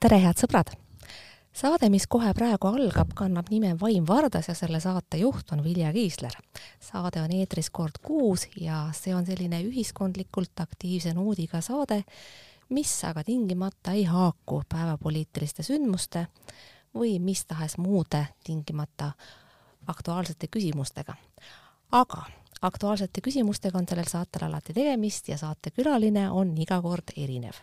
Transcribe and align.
tere, 0.00 0.18
head 0.22 0.38
sõbrad! 0.38 0.70
saade, 1.58 1.88
mis 1.90 2.04
kohe 2.06 2.30
praegu 2.36 2.68
algab, 2.70 3.10
kannab 3.18 3.48
nime 3.50 3.72
Vaim 3.80 4.04
Vardas 4.06 4.46
ja 4.46 4.54
selle 4.54 4.78
saatejuht 4.80 5.50
on 5.52 5.64
Vilja 5.64 5.90
Kiisler. 5.92 6.36
saade 6.80 7.22
on 7.22 7.32
eetris 7.34 7.70
kord 7.70 7.98
kuus 8.02 8.46
ja 8.60 8.84
see 8.94 9.14
on 9.14 9.26
selline 9.26 9.58
ühiskondlikult 9.66 10.62
aktiivse 10.62 11.14
noodiga 11.18 11.60
saade, 11.60 12.04
mis 12.70 12.92
aga 13.04 13.24
tingimata 13.24 13.96
ei 13.98 14.04
haaku 14.04 14.62
päevapoliitiliste 14.68 15.66
sündmuste 15.66 16.26
või 16.94 17.18
mis 17.18 17.44
tahes 17.46 17.78
muude 17.78 18.26
tingimata 18.44 19.12
aktuaalsete 19.86 20.46
küsimustega. 20.46 21.14
aga 21.92 22.22
aktuaalsete 22.62 23.20
küsimustega 23.20 23.78
on 23.78 23.86
sellel 23.88 24.08
saatel 24.08 24.46
alati 24.48 24.74
tegemist 24.74 25.28
ja 25.28 25.38
saatekülaline 25.38 26.30
on 26.30 26.56
iga 26.58 26.80
kord 26.82 27.14
erinev. 27.16 27.60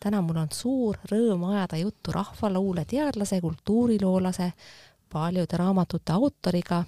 Täna 0.00 0.20
mul 0.22 0.36
on 0.42 0.50
suur 0.52 0.98
rõõm 1.10 1.46
ajada 1.52 1.76
juttu 1.80 2.12
rahvaluule 2.12 2.84
teadlase, 2.84 3.40
kultuuriloolase, 3.40 4.52
paljude 5.12 5.56
raamatute 5.56 6.12
autoriga 6.12 6.84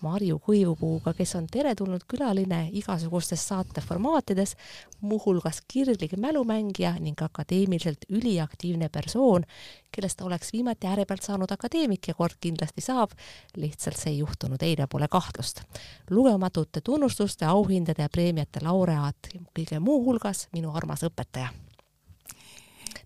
Marju 0.00 0.38
Kuivupuuga, 0.38 1.12
kes 1.14 1.34
on 1.36 1.46
teretulnud 1.50 2.04
külaline 2.08 2.68
igasugustes 2.72 3.42
saateformaatides, 3.48 4.54
muuhulgas 5.00 5.62
kirglik 5.72 6.16
mälumängija 6.16 6.94
ning 7.00 7.22
akadeemiliselt 7.22 8.08
üliaktiivne 8.08 8.88
persoon, 8.88 9.44
kellest 9.92 10.20
oleks 10.20 10.52
viimati 10.52 10.86
ääre 10.86 11.04
pealt 11.04 11.22
saanud 11.22 11.50
akadeemik 11.50 12.08
ja 12.08 12.14
kord 12.14 12.38
kindlasti 12.40 12.80
saab, 12.80 13.14
lihtsalt 13.56 13.96
see 13.96 14.12
ei 14.12 14.18
juhtunud 14.18 14.62
eile, 14.62 14.86
pole 14.86 15.08
kahtlust. 15.08 15.62
lugematute 16.10 16.80
tunnustuste, 16.80 17.44
auhindade 17.46 18.02
ja 18.02 18.08
preemiate 18.08 18.60
laureaat, 18.62 19.32
kõige 19.58 19.80
muu 19.80 20.04
hulgas 20.04 20.48
minu 20.52 20.74
armas 20.74 21.02
õpetaja 21.02 21.48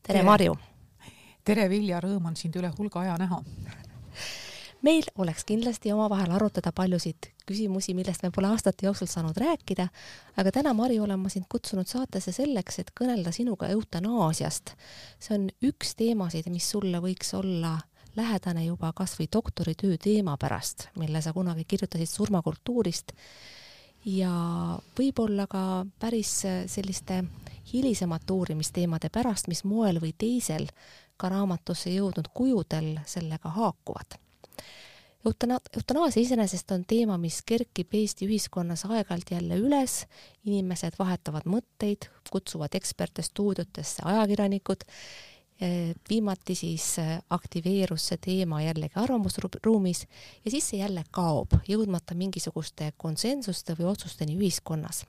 tere, 0.02 0.22
Marju! 0.22 0.56
tere, 1.46 1.68
Vilja, 1.70 2.00
rõõm 2.02 2.30
on 2.32 2.36
sind 2.38 2.56
üle 2.58 2.70
hulga 2.76 3.02
aja 3.04 3.16
näha. 3.20 3.40
Meil 4.82 5.06
oleks 5.18 5.44
kindlasti 5.44 5.92
omavahel 5.92 6.30
arutada 6.34 6.72
paljusid 6.74 7.30
küsimusi, 7.46 7.94
millest 7.94 8.22
me 8.22 8.30
pole 8.34 8.50
aastate 8.52 8.86
jooksul 8.86 9.10
saanud 9.10 9.36
rääkida, 9.38 9.88
aga 10.36 10.52
täna, 10.54 10.74
Marju, 10.74 11.04
olen 11.04 11.20
ma 11.20 11.30
sind 11.32 11.46
kutsunud 11.50 11.88
saatesse 11.90 12.32
selleks, 12.32 12.78
et 12.82 12.92
kõnelda 13.00 13.32
sinuga 13.34 13.70
eutanaasiast. 13.74 14.74
see 15.18 15.38
on 15.38 15.48
üks 15.62 15.96
teemasid, 15.96 16.50
mis 16.50 16.70
sulle 16.70 17.02
võiks 17.02 17.34
olla 17.38 17.78
lähedane 18.16 18.64
juba 18.64 18.92
kas 18.92 19.16
või 19.18 19.28
doktoritöö 19.32 19.96
teema 19.96 20.36
pärast, 20.36 20.88
mille 20.98 21.22
sa 21.22 21.32
kunagi 21.32 21.64
kirjutasid 21.64 22.10
surmakultuurist 22.10 23.12
ja 24.04 24.32
võib-olla 24.98 25.46
ka 25.46 25.86
päris 25.98 26.42
selliste 26.66 27.22
hilisemate 27.72 28.32
uurimisteemade 28.32 29.08
pärast, 29.08 29.48
mis 29.48 29.64
moel 29.64 30.00
või 30.02 30.12
teisel 30.18 30.66
ka 31.16 31.30
raamatusse 31.32 31.90
jõudnud 31.94 32.28
kujudel 32.34 32.98
sellega 33.06 33.48
haakuvad. 33.48 34.18
Eutana-, 35.22 35.60
eutanaasia 35.76 36.22
iseenesest 36.22 36.70
on 36.74 36.84
teema, 36.88 37.18
mis 37.18 37.42
kerkib 37.46 37.94
Eesti 37.94 38.26
ühiskonnas 38.26 38.82
aeg-ajalt 38.88 39.30
jälle 39.30 39.58
üles, 39.62 40.00
inimesed 40.44 40.98
vahetavad 40.98 41.46
mõtteid, 41.46 42.08
kutsuvad 42.30 42.74
eksperte 42.74 43.22
stuudiotesse 43.22 44.02
ajakirjanikud, 44.04 44.82
viimati 46.10 46.54
siis 46.54 46.98
eh, 46.98 47.18
aktiveerus 47.30 48.08
see 48.10 48.18
teema 48.18 48.62
jällegi 48.62 48.98
arvamusruumis 48.98 50.06
ja 50.44 50.50
siis 50.50 50.70
see 50.72 50.80
jälle 50.80 51.04
kaob, 51.10 51.54
jõudmata 51.68 52.16
mingisuguste 52.18 52.92
konsensuste 52.96 53.76
või 53.78 53.92
otsusteni 53.92 54.34
ühiskonnas 54.38 55.04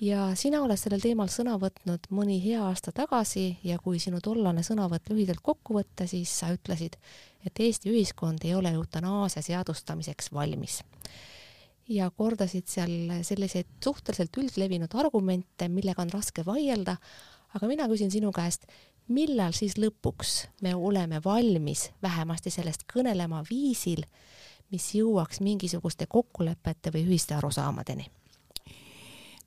ja 0.00 0.34
sina 0.34 0.62
oled 0.64 0.80
sellel 0.80 1.02
teemal 1.02 1.28
sõna 1.32 1.56
võtnud 1.60 2.08
mõni 2.14 2.38
hea 2.42 2.62
aasta 2.64 2.92
tagasi 2.96 3.58
ja 3.64 3.78
kui 3.82 4.00
sinu 4.00 4.20
tollane 4.24 4.64
sõnavõtt 4.64 5.10
lühidalt 5.12 5.42
kokku 5.44 5.76
võtta, 5.76 6.06
siis 6.08 6.32
sa 6.40 6.50
ütlesid, 6.54 6.96
et 7.44 7.60
Eesti 7.60 7.92
ühiskond 7.92 8.44
ei 8.48 8.54
ole 8.56 8.72
eutanaasia 8.78 9.42
seadustamiseks 9.44 10.32
valmis. 10.32 10.82
ja 11.90 12.06
kordasid 12.10 12.68
seal 12.70 13.22
selliseid 13.26 13.66
suhteliselt 13.84 14.36
üldlevinud 14.38 14.92
argumente, 14.94 15.68
millega 15.68 16.02
on 16.02 16.12
raske 16.12 16.44
vaielda, 16.46 16.96
aga 17.54 17.66
mina 17.66 17.88
küsin 17.90 18.12
sinu 18.14 18.30
käest, 18.32 18.68
millal 19.08 19.52
siis 19.52 19.74
lõpuks 19.74 20.46
me 20.62 20.74
oleme 20.74 21.20
valmis 21.24 21.90
vähemasti 22.02 22.50
sellest 22.50 22.86
kõnelema 22.94 23.42
viisil, 23.50 24.06
mis 24.70 24.94
jõuaks 24.94 25.42
mingisuguste 25.42 26.06
kokkulepete 26.06 26.94
või 26.94 27.08
ühiste 27.10 27.34
arusaamadeni 27.34 28.06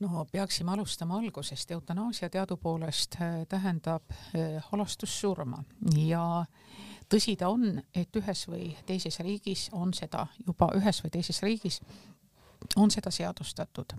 no 0.04 0.26
peaksime 0.32 0.72
alustama 0.72 1.18
algusest, 1.18 1.72
eutanaasia 1.72 2.30
teadupoolest 2.30 3.16
äh, 3.22 3.46
tähendab 3.50 4.12
äh, 4.12 4.64
halastussurma 4.72 5.64
ja 5.98 6.46
tõsi 7.12 7.36
ta 7.40 7.52
on, 7.54 7.80
et 7.96 8.16
ühes 8.20 8.48
või 8.50 8.74
teises 8.88 9.20
riigis 9.24 9.70
on 9.74 9.94
seda 9.96 10.26
juba 10.48 10.72
ühes 10.78 11.04
või 11.04 11.14
teises 11.14 11.42
riigis 11.44 11.80
on 12.80 12.92
seda 12.92 13.12
seadustatud. 13.12 13.96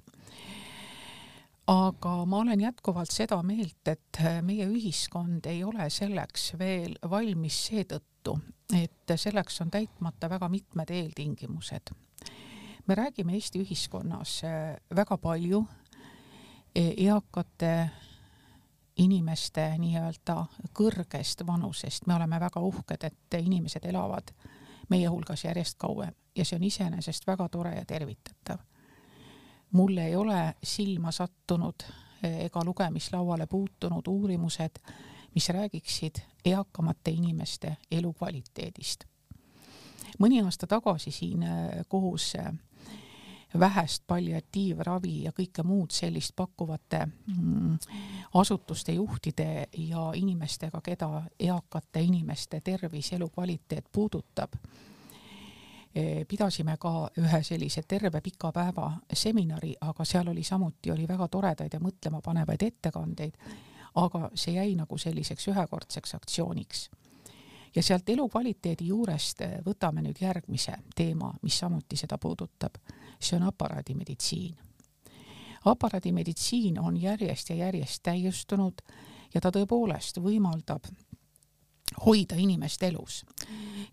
aga 1.66 2.14
ma 2.26 2.38
olen 2.38 2.60
jätkuvalt 2.60 3.12
seda 3.12 3.42
meelt, 3.42 3.88
et 3.88 4.20
äh, 4.20 4.40
meie 4.42 4.66
ühiskond 4.68 5.46
ei 5.46 5.64
ole 5.64 5.88
selleks 5.90 6.52
veel 6.58 6.98
valmis 7.10 7.60
seetõttu, 7.68 8.38
et 8.76 9.16
selleks 9.16 9.60
on 9.60 9.70
täitmata 9.70 10.30
väga 10.30 10.48
mitmed 10.48 10.90
eeltingimused. 10.90 11.94
me 12.86 12.94
räägime 12.94 13.32
Eesti 13.32 13.62
ühiskonnas 13.64 14.42
väga 14.96 15.16
palju 15.18 15.64
eakate 16.74 17.90
inimeste 18.96 19.78
nii-öelda 19.78 20.36
kõrgest 20.74 21.46
vanusest, 21.46 22.06
me 22.06 22.14
oleme 22.14 22.40
väga 22.40 22.60
uhked, 22.60 23.04
et 23.04 23.38
inimesed 23.38 23.84
elavad 23.84 24.30
meie 24.90 25.08
hulgas 25.08 25.44
järjest 25.44 25.78
kauem 25.78 26.14
ja 26.36 26.44
see 26.44 26.56
on 26.56 26.64
iseenesest 26.64 27.26
väga 27.26 27.48
tore 27.48 27.74
ja 27.74 27.84
tervitatav. 27.84 28.58
mulle 29.72 30.06
ei 30.06 30.16
ole 30.16 30.54
silma 30.62 31.12
sattunud 31.12 31.82
ega 32.22 32.64
lugemislauale 32.64 33.46
puutunud 33.46 34.06
uurimused, 34.06 34.78
mis 35.34 35.48
räägiksid 35.48 36.22
eakamate 36.44 37.10
inimeste 37.10 37.76
elukvaliteedist. 37.90 39.04
mõni 40.18 40.44
aasta 40.44 40.66
tagasi 40.66 41.10
siin 41.10 41.44
kohus 41.88 42.32
vähest 43.58 44.02
palliatiivravi 44.06 45.22
ja 45.24 45.32
kõike 45.32 45.62
muud 45.62 45.92
sellist 45.94 46.34
pakkuvate 46.36 47.06
mm, 47.06 47.76
asutuste 48.34 48.92
juhtide 48.92 49.68
ja 49.78 50.10
inimestega, 50.14 50.80
keda 50.80 51.22
eakate 51.40 52.02
inimeste 52.02 52.60
tervis, 52.60 53.12
elukvaliteet 53.12 53.86
puudutab. 53.92 54.56
E, 55.94 56.24
pidasime 56.28 56.76
ka 56.80 57.08
ühe 57.18 57.42
sellise 57.42 57.82
terve 57.88 58.20
pika 58.20 58.50
päeva 58.52 58.90
seminari, 59.12 59.76
aga 59.80 60.04
seal 60.04 60.28
oli 60.28 60.42
samuti, 60.42 60.90
oli 60.90 61.08
väga 61.08 61.28
toredaid 61.28 61.74
ja 61.74 61.80
mõtlemapanevaid 61.80 62.66
ettekandeid, 62.66 63.38
aga 63.94 64.30
see 64.34 64.56
jäi 64.58 64.74
nagu 64.74 64.98
selliseks 64.98 65.48
ühekordseks 65.54 66.14
aktsiooniks 66.18 66.88
ja 67.74 67.82
sealt 67.82 68.08
elukvaliteedi 68.08 68.86
juurest 68.86 69.40
võtame 69.66 70.02
nüüd 70.02 70.18
järgmise 70.20 70.76
teema, 70.96 71.32
mis 71.42 71.58
samuti 71.58 71.96
seda 71.96 72.18
puudutab 72.18 72.78
see 73.24 73.36
on 73.40 73.48
aparaadimeditsiin. 73.48 74.56
aparaadimeditsiin 75.64 76.80
on 76.80 76.96
järjest 77.02 77.50
ja 77.50 77.56
järjest 77.56 78.02
täiustunud 78.02 78.82
ja 79.34 79.40
ta 79.40 79.50
tõepoolest 79.50 80.20
võimaldab 80.20 80.86
hoida 82.06 82.36
inimest 82.36 82.82
elus. 82.82 83.24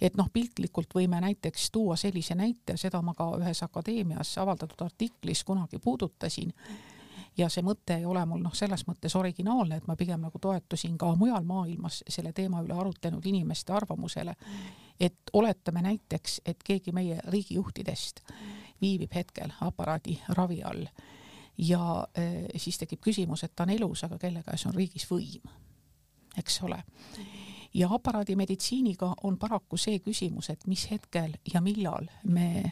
et 0.02 0.16
noh, 0.18 0.30
piltlikult 0.34 0.94
võime 0.96 1.22
näiteks 1.22 1.72
tuua 1.72 1.96
sellise 1.96 2.36
näite, 2.36 2.78
seda 2.78 3.02
ma 3.02 3.14
ka 3.14 3.32
ühes 3.38 3.64
akadeemias 3.64 4.38
avaldatud 4.38 4.82
artiklis 4.82 5.44
kunagi 5.44 5.80
puudutasin, 5.80 6.54
ja 7.38 7.50
see 7.50 7.64
mõte 7.64 7.98
ei 8.00 8.06
ole 8.06 8.24
mul 8.26 8.42
noh, 8.44 8.54
selles 8.56 8.84
mõttes 8.88 9.16
originaalne, 9.16 9.78
et 9.78 9.88
ma 9.88 9.96
pigem 9.96 10.22
nagu 10.22 10.40
toetusin 10.40 10.98
ka 10.98 11.14
mujal 11.16 11.46
maailmas 11.48 12.02
selle 12.08 12.34
teema 12.34 12.64
üle 12.66 12.76
arutlenud 12.78 13.26
inimeste 13.26 13.74
arvamusele, 13.74 14.36
et 15.00 15.34
oletame 15.34 15.82
näiteks, 15.82 16.42
et 16.46 16.64
keegi 16.64 16.92
meie 16.92 17.20
riigijuhtidest 17.28 18.24
viibib 18.82 19.14
hetkel 19.16 19.54
aparaadi 19.62 20.20
ravi 20.38 20.62
all 20.64 20.86
ja 21.58 22.08
eh, 22.16 22.48
siis 22.58 22.78
tekib 22.82 23.02
küsimus, 23.02 23.44
et 23.44 23.56
ta 23.56 23.64
on 23.64 23.74
elus, 23.76 24.04
aga 24.08 24.18
kelle 24.18 24.44
käes 24.44 24.66
on 24.66 24.76
riigis 24.76 25.08
võim, 25.10 25.50
eks 26.38 26.62
ole. 26.64 26.82
ja 27.74 27.88
aparaadimeditsiiniga 27.94 29.14
on 29.24 29.38
paraku 29.38 29.78
see 29.78 30.00
küsimus, 30.00 30.50
et 30.50 30.68
mis 30.68 30.88
hetkel 30.92 31.38
ja 31.54 31.62
millal 31.62 32.08
me 32.24 32.72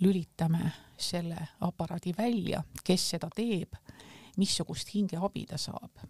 lülitame 0.00 0.72
selle 0.96 1.38
aparaadi 1.60 2.14
välja, 2.18 2.62
kes 2.84 3.10
seda 3.10 3.30
teeb 3.34 3.74
missugust 4.38 4.92
hingeabi 4.94 5.44
ta 5.50 5.58
saab. 5.60 6.02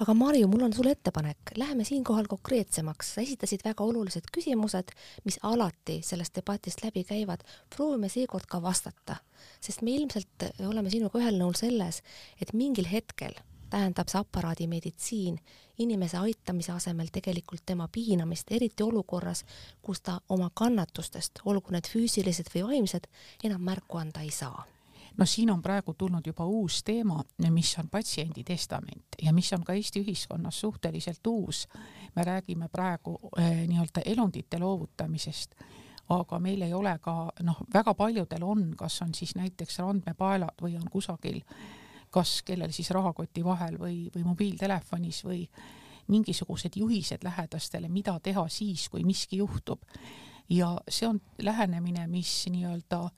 aga 0.00 0.14
Marju, 0.14 0.48
mul 0.48 0.66
on 0.66 0.72
sulle 0.72 0.94
ettepanek, 0.96 1.54
läheme 1.56 1.84
siinkohal 1.84 2.28
konkreetsemaks, 2.30 3.14
sa 3.14 3.24
esitasid 3.24 3.64
väga 3.64 3.84
olulised 3.84 4.30
küsimused, 4.34 4.94
mis 5.24 5.38
alati 5.42 6.00
sellest 6.06 6.34
debatist 6.38 6.84
läbi 6.84 7.04
käivad, 7.04 7.44
proovime 7.76 8.08
seekord 8.12 8.46
ka 8.50 8.62
vastata, 8.62 9.16
sest 9.60 9.82
me 9.82 9.94
ilmselt 9.96 10.50
oleme 10.66 10.90
sinuga 10.90 11.20
ühel 11.20 11.40
nõul 11.40 11.58
selles, 11.58 12.02
et 12.40 12.54
mingil 12.56 12.88
hetkel 12.90 13.36
tähendab 13.72 14.10
see 14.12 14.20
aparaadimeditsiin 14.20 15.38
inimese 15.82 16.18
aitamise 16.20 16.74
asemel 16.74 17.08
tegelikult 17.12 17.64
tema 17.66 17.88
piinamist, 17.88 18.52
eriti 18.52 18.84
olukorras, 18.84 19.44
kus 19.82 20.04
ta 20.04 20.18
oma 20.28 20.50
kannatustest, 20.54 21.40
olgu 21.48 21.72
need 21.72 21.88
füüsilised 21.88 22.52
või 22.54 22.66
vaimsed, 22.68 23.08
enam 23.44 23.64
märku 23.64 24.02
anda 24.02 24.20
ei 24.26 24.30
saa 24.30 24.66
no 25.18 25.26
siin 25.26 25.50
on 25.50 25.62
praegu 25.62 25.94
tulnud 25.94 26.26
juba 26.26 26.44
uus 26.44 26.82
teema, 26.84 27.20
mis 27.50 27.76
on 27.78 27.88
patsiendi 27.90 28.44
testament 28.44 29.18
ja 29.22 29.32
mis 29.32 29.52
on 29.52 29.64
ka 29.64 29.72
Eesti 29.72 30.00
ühiskonnas 30.00 30.60
suhteliselt 30.60 31.26
uus. 31.26 31.68
me 32.16 32.24
räägime 32.24 32.68
praegu 32.68 33.18
eh, 33.38 33.68
nii-öelda 33.68 34.00
elundite 34.04 34.58
loovutamisest, 34.58 35.54
aga 36.08 36.38
meil 36.38 36.62
ei 36.62 36.74
ole 36.74 36.98
ka 36.98 37.32
noh, 37.42 37.60
väga 37.74 37.94
paljudel 37.94 38.42
on, 38.42 38.74
kas 38.76 39.02
on 39.02 39.14
siis 39.14 39.34
näiteks 39.34 39.78
randmepaelad 39.78 40.62
või 40.62 40.76
on 40.76 40.90
kusagil, 40.90 41.40
kas 42.10 42.42
kellel 42.42 42.72
siis 42.72 42.90
rahakoti 42.90 43.44
vahel 43.44 43.78
või, 43.78 44.10
või 44.14 44.24
mobiiltelefonis 44.24 45.24
või 45.24 45.46
mingisugused 46.08 46.76
juhised 46.76 47.24
lähedastele, 47.24 47.88
mida 47.88 48.18
teha 48.20 48.48
siis, 48.48 48.88
kui 48.88 49.04
miski 49.04 49.36
juhtub. 49.36 49.82
ja 50.48 50.76
see 50.88 51.08
on 51.08 51.20
lähenemine, 51.38 52.06
mis 52.06 52.46
nii-öelda 52.50 53.08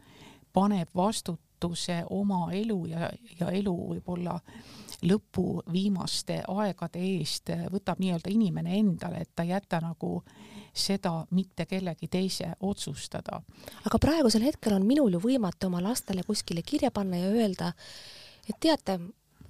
paneb 0.52 0.88
vastut-, 0.94 1.43
vastutuse 1.54 2.04
oma 2.10 2.52
elu 2.52 2.86
ja, 2.86 3.10
ja 3.40 3.50
elu 3.50 3.74
võib-olla 3.74 4.38
lõpu 5.04 5.62
viimaste 5.72 6.42
aegade 6.48 6.98
eest 6.98 7.50
võtab 7.72 7.98
nii-öelda 8.00 8.30
inimene 8.30 8.78
endale, 8.78 9.20
et 9.20 9.30
ta 9.34 9.42
ei 9.42 9.50
jäta 9.50 9.80
nagu 9.80 10.22
seda 10.72 11.26
mitte 11.30 11.66
kellegi 11.66 12.08
teise 12.08 12.54
otsustada. 12.60 13.42
aga 13.84 13.98
praegusel 13.98 14.42
hetkel 14.42 14.74
on 14.74 14.86
minul 14.86 15.12
ju 15.12 15.20
võimatu 15.20 15.66
oma 15.66 15.82
lastele 15.82 16.22
kuskile 16.22 16.62
kirja 16.62 16.90
panna 16.90 17.16
ja 17.16 17.28
öelda, 17.28 17.72
et 18.48 18.56
teate, 18.60 18.98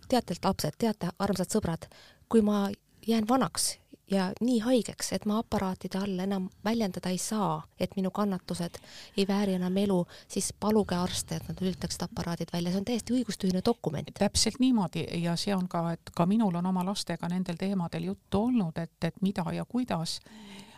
teate, 0.09 0.35
lapsed, 0.45 0.75
teate, 0.79 1.09
armsad 1.19 1.49
sõbrad, 1.51 1.89
kui 2.29 2.43
ma 2.43 2.71
jään 3.07 3.29
vanaks 3.29 3.79
ja 4.11 4.33
nii 4.41 4.59
haigeks, 4.61 5.13
et 5.13 5.25
ma 5.27 5.39
aparaatide 5.39 5.99
all 5.99 6.19
enam 6.19 6.49
väljendada 6.65 7.09
ei 7.13 7.19
saa, 7.19 7.63
et 7.81 7.97
minu 7.97 8.11
kannatused 8.11 8.79
ei 9.17 9.27
vääri 9.29 9.55
enam 9.59 9.77
elu, 9.77 10.01
siis 10.29 10.53
paluge 10.61 10.97
arste, 10.97 11.37
et 11.37 11.49
nad 11.49 11.61
lülitaksid 11.61 12.05
aparaadid 12.07 12.53
välja, 12.53 12.73
see 12.73 12.83
on 12.83 12.89
täiesti 12.91 13.17
õigustühine 13.17 13.63
dokument. 13.65 14.11
täpselt 14.19 14.61
niimoodi. 14.61 15.07
Ja 15.23 15.37
see 15.37 15.55
on 15.55 15.69
ka, 15.69 15.93
et 15.93 16.13
ka 16.17 16.27
minul 16.27 16.55
on 16.55 16.67
oma 16.67 16.85
lastega 16.85 17.29
nendel 17.29 17.57
teemadel 17.57 18.11
juttu 18.11 18.45
olnud, 18.49 18.79
et, 18.79 18.97
et 19.05 19.23
mida 19.23 19.45
ja 19.53 19.65
kuidas, 19.65 20.21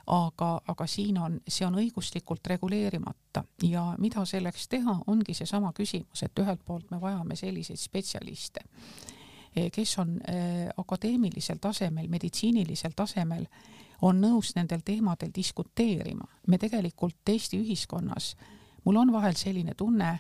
aga, 0.07 0.61
aga 0.69 0.87
siin 0.87 1.19
on, 1.19 1.41
see 1.49 1.67
on 1.67 1.75
õiguslikult 1.83 2.47
reguleerimata. 2.47 3.45
Ja 3.63 3.95
mida 3.99 4.25
selleks 4.25 4.69
teha, 4.69 5.01
ongi 5.07 5.35
seesama 5.35 5.73
küsimus, 5.73 6.23
et 6.23 6.39
ühelt 6.39 6.63
poolt 6.65 6.91
me 6.91 7.01
vajame 7.01 7.37
selliseid 7.37 7.81
spetsialiste 7.81 8.63
kes 9.73 9.99
on 9.99 10.17
eh, 10.29 10.69
akadeemilisel 10.77 11.59
tasemel, 11.61 12.09
meditsiinilisel 12.09 12.95
tasemel, 12.97 13.47
on 14.05 14.21
nõus 14.21 14.53
nendel 14.57 14.83
teemadel 14.85 15.33
diskuteerima. 15.35 16.27
me 16.47 16.59
tegelikult 16.59 17.29
Eesti 17.29 17.61
ühiskonnas, 17.61 18.35
mul 18.85 18.97
on 18.97 19.13
vahel 19.13 19.35
selline 19.35 19.75
tunne, 19.75 20.19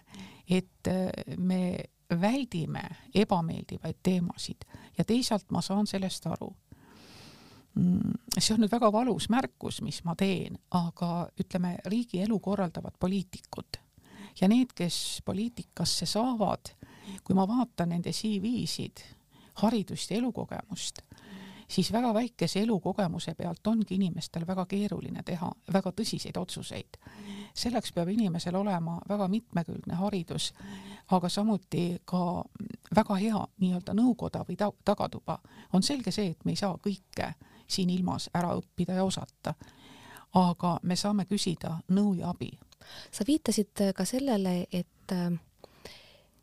et 0.48 0.88
eh, 0.88 1.36
me 1.36 1.76
väldime 2.10 2.82
ebameeldivaid 3.14 3.96
teemasid 4.02 4.64
ja 4.98 5.04
teisalt 5.04 5.50
ma 5.50 5.60
saan 5.60 5.86
sellest 5.86 6.26
aru. 6.26 6.52
Mm, 7.74 8.14
see 8.38 8.54
on 8.54 8.62
nüüd 8.62 8.72
väga 8.72 8.88
valus 8.92 9.28
märkus, 9.28 9.82
mis 9.82 10.00
ma 10.04 10.14
teen, 10.16 10.56
aga 10.70 11.26
ütleme, 11.40 11.76
riigi 11.84 12.22
elu 12.24 12.38
korraldavad 12.40 12.94
poliitikud 12.98 13.82
ja 14.40 14.48
need, 14.48 14.72
kes 14.76 15.22
poliitikasse 15.24 16.06
saavad, 16.06 16.72
kui 17.24 17.36
ma 17.36 17.46
vaatan 17.48 17.92
nende 17.94 18.12
CV-sid, 18.16 19.02
haridust 19.62 20.10
ja 20.10 20.16
elukogemust, 20.16 21.00
siis 21.68 21.92
väga 21.92 22.14
väikese 22.14 22.60
elukogemuse 22.60 23.34
pealt 23.34 23.66
ongi 23.66 23.94
inimestel 23.94 24.46
väga 24.46 24.66
keeruline 24.66 25.22
teha 25.22 25.50
väga 25.72 25.90
tõsiseid 25.90 26.38
otsuseid. 26.40 26.98
selleks 27.54 27.92
peab 27.92 28.08
inimesel 28.08 28.54
olema 28.54 29.00
väga 29.08 29.28
mitmekülgne 29.28 29.94
haridus, 29.94 30.52
aga 31.10 31.28
samuti 31.28 31.98
ka 32.04 32.44
väga 32.96 33.14
hea 33.14 33.46
nii-öelda 33.58 33.94
nõukoda 33.94 34.44
või 34.48 34.56
ta 34.56 34.70
tagatuba. 34.84 35.38
on 35.72 35.82
selge 35.82 36.10
see, 36.10 36.30
et 36.30 36.44
me 36.44 36.52
ei 36.52 36.56
saa 36.56 36.78
kõike 36.78 37.34
siin 37.66 37.90
ilmas 37.90 38.30
ära 38.34 38.54
õppida 38.54 38.92
ja 38.92 39.04
osata. 39.04 39.54
aga 40.34 40.78
me 40.82 40.96
saame 40.96 41.24
küsida 41.24 41.78
nõu 41.88 42.14
ja 42.14 42.30
abi. 42.30 42.58
sa 43.10 43.24
viitasid 43.26 43.92
ka 43.94 44.04
sellele, 44.04 44.66
et 44.72 45.12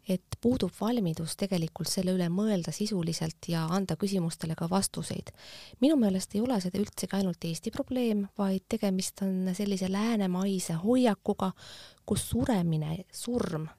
et 0.09 0.37
puudub 0.41 0.71
valmidus 0.79 1.37
tegelikult 1.39 1.87
selle 1.87 2.11
üle 2.15 2.27
mõelda 2.31 2.73
sisuliselt 2.75 3.47
ja 3.47 3.63
anda 3.71 3.95
küsimustele 3.99 4.55
ka 4.59 4.67
vastuseid. 4.69 5.31
minu 5.79 5.95
meelest 5.99 6.35
ei 6.35 6.41
ole 6.41 6.59
see 6.61 6.73
üldsegi 6.79 7.15
ainult 7.15 7.45
Eesti 7.45 7.71
probleem, 7.71 8.27
vaid 8.37 8.65
tegemist 8.69 9.21
on 9.21 9.53
sellise 9.55 9.91
läänemaise 9.91 10.73
hoiakuga, 10.83 11.53
kus 12.05 12.29
suremine, 12.29 13.05
surm 13.11 13.69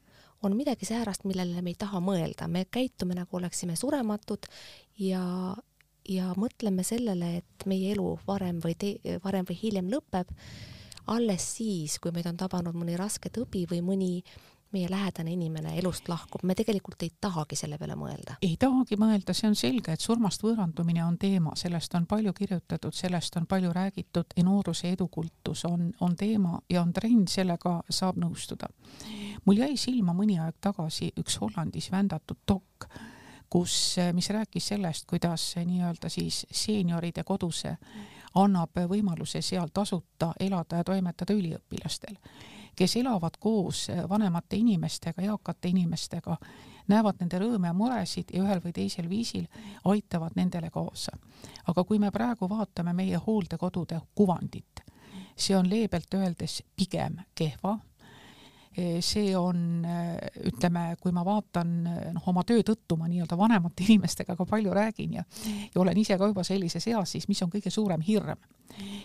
on 0.44 0.56
midagi 0.56 0.84
säärast, 0.84 1.24
millele 1.24 1.62
me 1.62 1.72
ei 1.72 1.78
taha 1.78 2.00
mõelda, 2.04 2.48
me 2.48 2.66
käitume 2.70 3.16
nagu 3.16 3.36
oleksime 3.36 3.76
surematud 3.76 4.46
ja, 5.00 5.54
ja 6.08 6.32
mõtleme 6.36 6.84
sellele, 6.84 7.38
et 7.40 7.66
meie 7.66 7.94
elu 7.94 8.18
varem 8.26 8.60
või 8.64 8.76
te-, 8.78 9.18
varem 9.24 9.48
või 9.48 9.58
hiljem 9.62 9.88
lõpeb 9.92 10.32
alles 11.06 11.46
siis, 11.58 11.98
kui 12.00 12.12
meid 12.16 12.28
on 12.30 12.38
tabanud 12.40 12.76
mõni 12.76 12.96
raske 12.96 13.32
tõbi 13.32 13.66
või 13.70 13.80
mõni 13.84 14.12
meie 14.74 14.90
lähedane 14.90 15.32
inimene 15.32 15.76
elust 15.78 16.08
lahkub, 16.10 16.42
me 16.42 16.56
tegelikult 16.58 17.02
ei 17.06 17.12
tahagi 17.20 17.56
selle 17.58 17.78
peale 17.78 17.96
mõelda. 17.98 18.36
ei 18.42 18.56
tahagi 18.60 18.98
mõelda, 19.00 19.34
see 19.36 19.48
on 19.48 19.56
selge, 19.58 19.94
et 19.94 20.02
surmast 20.02 20.42
võõrandumine 20.44 21.04
on 21.06 21.18
teema, 21.18 21.54
sellest 21.58 21.94
on 21.94 22.06
palju 22.10 22.32
kirjutatud, 22.36 22.94
sellest 22.94 23.36
on 23.40 23.46
palju 23.50 23.72
räägitud 23.72 24.34
nooruse 24.44 24.90
edukultus 24.92 25.64
on, 25.64 25.90
on 26.00 26.16
teema 26.16 26.58
ja 26.70 26.82
on 26.82 26.92
trend, 26.92 27.28
sellega 27.32 27.78
saab 27.88 28.18
nõustuda. 28.20 28.68
mul 29.44 29.62
jäi 29.62 29.76
silma 29.80 30.14
mõni 30.14 30.38
aeg 30.42 30.58
tagasi 30.60 31.12
üks 31.20 31.38
Hollandis 31.40 31.90
vändatud 31.92 32.42
dokk, 32.48 32.88
kus, 33.50 33.96
mis 34.12 34.30
rääkis 34.30 34.68
sellest, 34.74 35.06
kuidas 35.06 35.54
nii-öelda 35.56 36.08
siis 36.10 36.44
seenioride 36.50 37.24
koduse 37.24 37.76
annab 38.34 38.74
võimaluse 38.90 39.42
seal 39.42 39.70
tasuta 39.72 40.32
elada 40.40 40.82
ja 40.82 40.84
toimetada 40.84 41.36
üliõpilastel 41.36 42.18
kes 42.76 42.96
elavad 42.96 43.36
koos 43.40 43.88
eh, 43.88 44.08
vanemate 44.08 44.56
inimestega, 44.56 45.22
eakate 45.22 45.68
inimestega, 45.68 46.36
näevad 46.88 47.20
nende 47.20 47.38
rõõme 47.40 47.70
ja 47.70 47.74
muresid 47.76 48.34
ja 48.34 48.42
ühel 48.42 48.60
või 48.64 48.72
teisel 48.72 49.08
viisil 49.08 49.46
aitavad 49.84 50.36
nendele 50.36 50.70
kaasa. 50.70 51.16
aga 51.66 51.84
kui 51.84 51.98
me 51.98 52.10
praegu 52.10 52.48
vaatame 52.48 52.92
meie 52.92 53.16
hooldekodude 53.16 54.00
kuvandit, 54.14 54.84
see 55.36 55.56
on 55.56 55.70
leebelt 55.70 56.14
öeldes 56.14 56.62
pigem 56.76 57.18
kehva 57.34 57.78
Eh, 57.78 57.93
see 59.00 59.36
on, 59.36 59.84
eh, 59.84 60.16
ütleme, 60.50 60.96
kui 61.00 61.12
ma 61.14 61.24
vaatan 61.24 61.74
noh, 62.14 62.28
oma 62.30 62.42
töö 62.46 62.64
tõttu 62.66 62.98
ma 62.98 63.08
nii-öelda 63.10 63.38
vanemate 63.38 63.84
inimestega 63.88 64.36
ka 64.36 64.46
palju 64.48 64.74
räägin 64.74 65.20
ja 65.20 65.24
ja 65.74 65.80
olen 65.80 65.98
ise 65.98 66.18
ka 66.18 66.26
juba 66.26 66.44
sellises 66.44 66.86
eas, 66.88 67.12
siis 67.12 67.28
mis 67.28 67.42
on 67.42 67.50
kõige 67.52 67.70
suurem 67.70 68.00
hirm? 68.00 68.38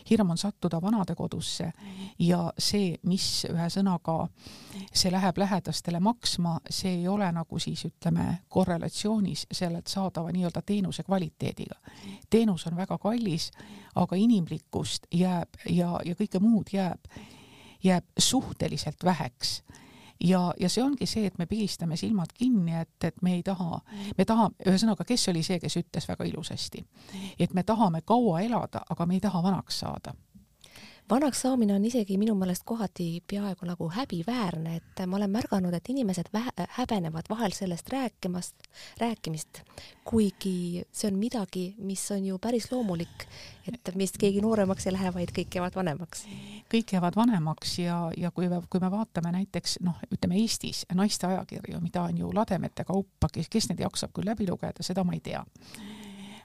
hirm 0.09 0.29
on 0.29 0.37
sattuda 0.37 0.81
vanadekodusse 0.81 1.71
ja 2.19 2.39
see, 2.57 2.95
mis 3.03 3.45
ühesõnaga, 3.49 4.15
see 4.93 5.11
läheb 5.11 5.37
lähedastele 5.37 5.99
maksma, 5.99 6.55
see 6.69 6.95
ei 7.01 7.07
ole 7.07 7.27
nagu 7.35 7.59
siis 7.59 7.85
ütleme 7.85 8.39
korrelatsioonis 8.49 9.45
sellelt 9.51 9.87
saadava 9.87 10.31
nii-öelda 10.31 10.61
teenuse 10.65 11.03
kvaliteediga. 11.03 11.75
teenus 12.29 12.67
on 12.67 12.77
väga 12.77 12.97
kallis, 12.97 13.51
aga 13.95 14.15
inimlikkust 14.15 15.07
jääb 15.11 15.61
ja, 15.69 15.99
ja 16.05 16.15
kõike 16.15 16.39
muud 16.39 16.73
jääb 16.73 17.05
jääb 17.83 18.05
suhteliselt 18.17 19.03
väheks. 19.03 19.63
Ja, 20.23 20.53
ja 20.59 20.69
see 20.69 20.83
ongi 20.83 21.05
see, 21.07 21.25
et 21.25 21.37
me 21.39 21.45
pigistame 21.45 21.95
silmad 21.95 22.33
kinni, 22.35 22.75
et, 22.75 23.03
et 23.03 23.21
me 23.21 23.37
ei 23.37 23.43
taha, 23.43 23.79
me 24.17 24.25
tahame, 24.27 24.55
ühesõnaga, 24.67 25.05
kes 25.07 25.29
oli 25.31 25.43
see, 25.47 25.61
kes 25.63 25.77
ütles 25.79 26.07
väga 26.09 26.27
ilusasti, 26.27 26.83
et 27.39 27.53
me 27.55 27.63
tahame 27.63 28.01
kaua 28.01 28.41
elada, 28.43 28.81
aga 28.89 29.05
me 29.07 29.15
ei 29.15 29.23
taha 29.23 29.43
vanaks 29.43 29.79
saada 29.79 30.13
vanaks 31.09 31.41
saamine 31.41 31.73
on 31.73 31.85
isegi 31.85 32.17
minu 32.17 32.35
meelest 32.35 32.63
kohati 32.65 33.23
peaaegu 33.27 33.65
nagu 33.65 33.89
häbiväärne, 33.89 34.75
et 34.75 35.01
ma 35.07 35.17
olen 35.17 35.31
märganud, 35.31 35.73
et 35.73 35.89
inimesed 35.89 36.29
vähe, 36.33 36.67
häbenevad 36.77 37.29
vahel 37.29 37.51
sellest 37.55 37.89
rääkimast, 37.89 38.55
rääkimist, 38.99 39.61
kuigi 40.03 40.83
see 40.91 41.11
on 41.11 41.17
midagi, 41.19 41.75
mis 41.77 42.11
on 42.11 42.25
ju 42.25 42.37
päris 42.37 42.71
loomulik, 42.71 43.25
et 43.67 43.95
meist 43.95 44.17
keegi 44.17 44.41
nooremaks 44.41 44.87
ei 44.87 44.93
lähe, 44.93 45.13
vaid 45.13 45.33
kõik 45.35 45.59
jäävad 45.59 45.75
vanemaks. 45.75 46.25
kõik 46.73 46.93
jäävad 46.93 47.15
vanemaks 47.15 47.79
ja, 47.79 48.11
ja 48.17 48.31
kui 48.31 48.49
kui 48.69 48.79
me 48.79 48.91
vaatame 48.91 49.31
näiteks 49.31 49.79
noh, 49.81 49.97
ütleme 50.13 50.37
Eestis 50.41 50.85
naiste 50.93 51.27
ajakirju, 51.27 51.79
mida 51.81 52.03
on 52.03 52.17
ju 52.17 52.33
lademete 52.33 52.83
kaupa, 52.83 53.29
kes, 53.33 53.49
kes 53.49 53.69
neid 53.69 53.79
jaksab 53.79 54.13
küll 54.13 54.29
läbi 54.29 54.47
lugeda, 54.49 54.83
seda 54.83 55.03
ma 55.03 55.13
ei 55.13 55.23
tea 55.25 55.45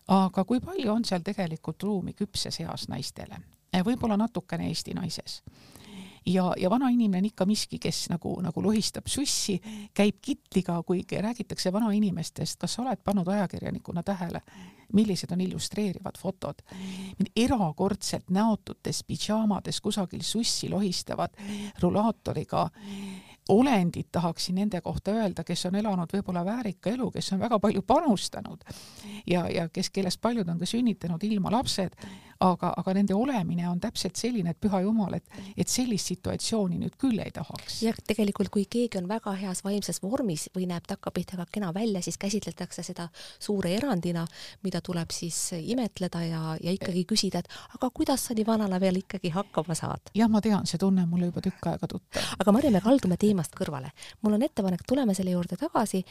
aga 0.08 0.44
kui 0.44 0.60
palju 0.60 0.92
on 0.92 1.04
seal 1.04 1.22
tegelikult 1.24 1.82
ruumi 1.82 2.12
küpses 2.12 2.60
eas 2.60 2.88
naistele? 2.88 3.40
Võib-olla 3.82 4.16
natukene 4.16 4.68
Eesti 4.68 4.94
naises. 4.94 5.42
ja, 6.26 6.52
ja 6.56 6.70
vana 6.70 6.88
inimene 6.88 7.18
on 7.18 7.24
ikka 7.24 7.46
miski, 7.46 7.78
kes 7.78 8.06
nagu, 8.10 8.36
nagu 8.40 8.62
lohistab 8.62 9.06
sussi, 9.06 9.58
käib 9.94 10.20
kitliga, 10.22 10.82
kui 10.82 11.04
räägitakse 11.04 11.72
vanainimestest, 11.72 12.58
kas 12.60 12.74
sa 12.74 12.82
oled 12.82 13.02
pannud 13.04 13.28
ajakirjanikuna 13.28 14.02
tähele, 14.02 14.40
millised 14.92 15.32
on 15.32 15.40
illustreerivad 15.40 16.18
fotod. 16.18 16.62
erakordselt 17.36 18.30
näotutes 18.30 19.04
pidžaamades 19.04 19.80
kusagil 19.80 20.22
sussi 20.22 20.68
lohistavad 20.68 21.30
rulaatoriga 21.80 22.70
olendid 23.48 24.04
tahaksin 24.12 24.54
nende 24.54 24.80
kohta 24.80 25.10
öelda, 25.10 25.44
kes 25.44 25.66
on 25.66 25.74
elanud 25.74 26.12
võib-olla 26.12 26.44
väärika 26.44 26.90
elu, 26.90 27.10
kes 27.10 27.32
on 27.32 27.42
väga 27.42 27.58
palju 27.60 27.82
panustanud 27.82 28.64
ja, 29.26 29.44
ja 29.50 29.68
kes, 29.68 29.90
kellest 29.90 30.20
paljud 30.20 30.48
on 30.48 30.58
ka 30.58 30.66
sünnitanud 30.66 31.24
ilma 31.28 31.52
lapsed, 31.52 31.96
aga, 32.40 32.72
aga 32.76 32.94
nende 32.96 33.14
olemine 33.14 33.68
on 33.68 33.80
täpselt 33.80 34.18
selline, 34.18 34.54
et 34.54 34.60
püha 34.60 34.80
jumal, 34.84 35.14
et, 35.18 35.38
et 35.56 35.70
sellist 35.70 36.10
situatsiooni 36.10 36.78
nüüd 36.80 36.96
küll 37.00 37.20
ei 37.22 37.32
tahaks. 37.34 37.80
jah, 37.84 37.98
tegelikult 38.06 38.50
kui 38.54 38.66
keegi 38.70 38.98
on 39.00 39.08
väga 39.10 39.34
heas 39.40 39.64
vaimses 39.64 40.00
vormis 40.02 40.48
või 40.54 40.68
näeb 40.70 40.86
takkapihta 40.88 41.38
ka 41.40 41.46
kena 41.52 41.72
välja, 41.74 42.02
siis 42.02 42.18
käsitletakse 42.20 42.82
seda 42.86 43.08
suure 43.38 43.74
erandina, 43.76 44.26
mida 44.64 44.80
tuleb 44.84 45.12
siis 45.14 45.38
imetleda 45.58 46.24
ja, 46.26 46.42
ja 46.60 46.74
ikkagi 46.74 47.04
küsida, 47.08 47.44
et 47.44 47.78
aga 47.78 47.90
kuidas 47.94 48.28
sa 48.28 48.36
nii 48.36 48.46
vanana 48.46 48.80
veel 48.82 49.02
ikkagi 49.02 49.32
hakkama 49.34 49.76
saad? 49.78 50.12
jah, 50.14 50.30
ma 50.30 50.42
tean, 50.44 50.66
see 50.66 50.80
tunne 50.80 51.04
on 51.04 51.12
mulle 51.12 51.30
juba 51.30 51.44
tükk 51.44 51.70
aega 51.72 51.90
tuttav. 51.90 52.32
aga 52.38 52.56
Marju, 52.56 52.72
me 52.74 52.82
kaldume 52.84 53.18
teemast 53.20 53.54
kõrvale. 53.58 53.92
mul 54.22 54.38
on 54.38 54.46
ettepanek, 54.46 54.86
tuleme 54.88 55.14
selle 55.14 55.36
juurde 55.36 55.58
tagasi 55.60 56.04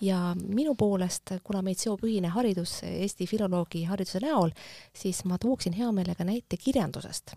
ja 0.00 0.34
minu 0.38 0.74
poolest, 0.78 1.32
kuna 1.44 1.62
meid 1.62 1.80
seob 1.80 2.04
ühine 2.06 2.30
haridus 2.34 2.78
Eesti 2.86 3.26
filoloogi 3.26 3.84
hariduse 3.88 4.20
näol, 4.22 4.52
siis 4.94 5.24
ma 5.24 5.38
tooksin 5.38 5.76
hea 5.78 5.90
meelega 5.92 6.24
näite 6.24 6.56
kirjandusest. 6.56 7.34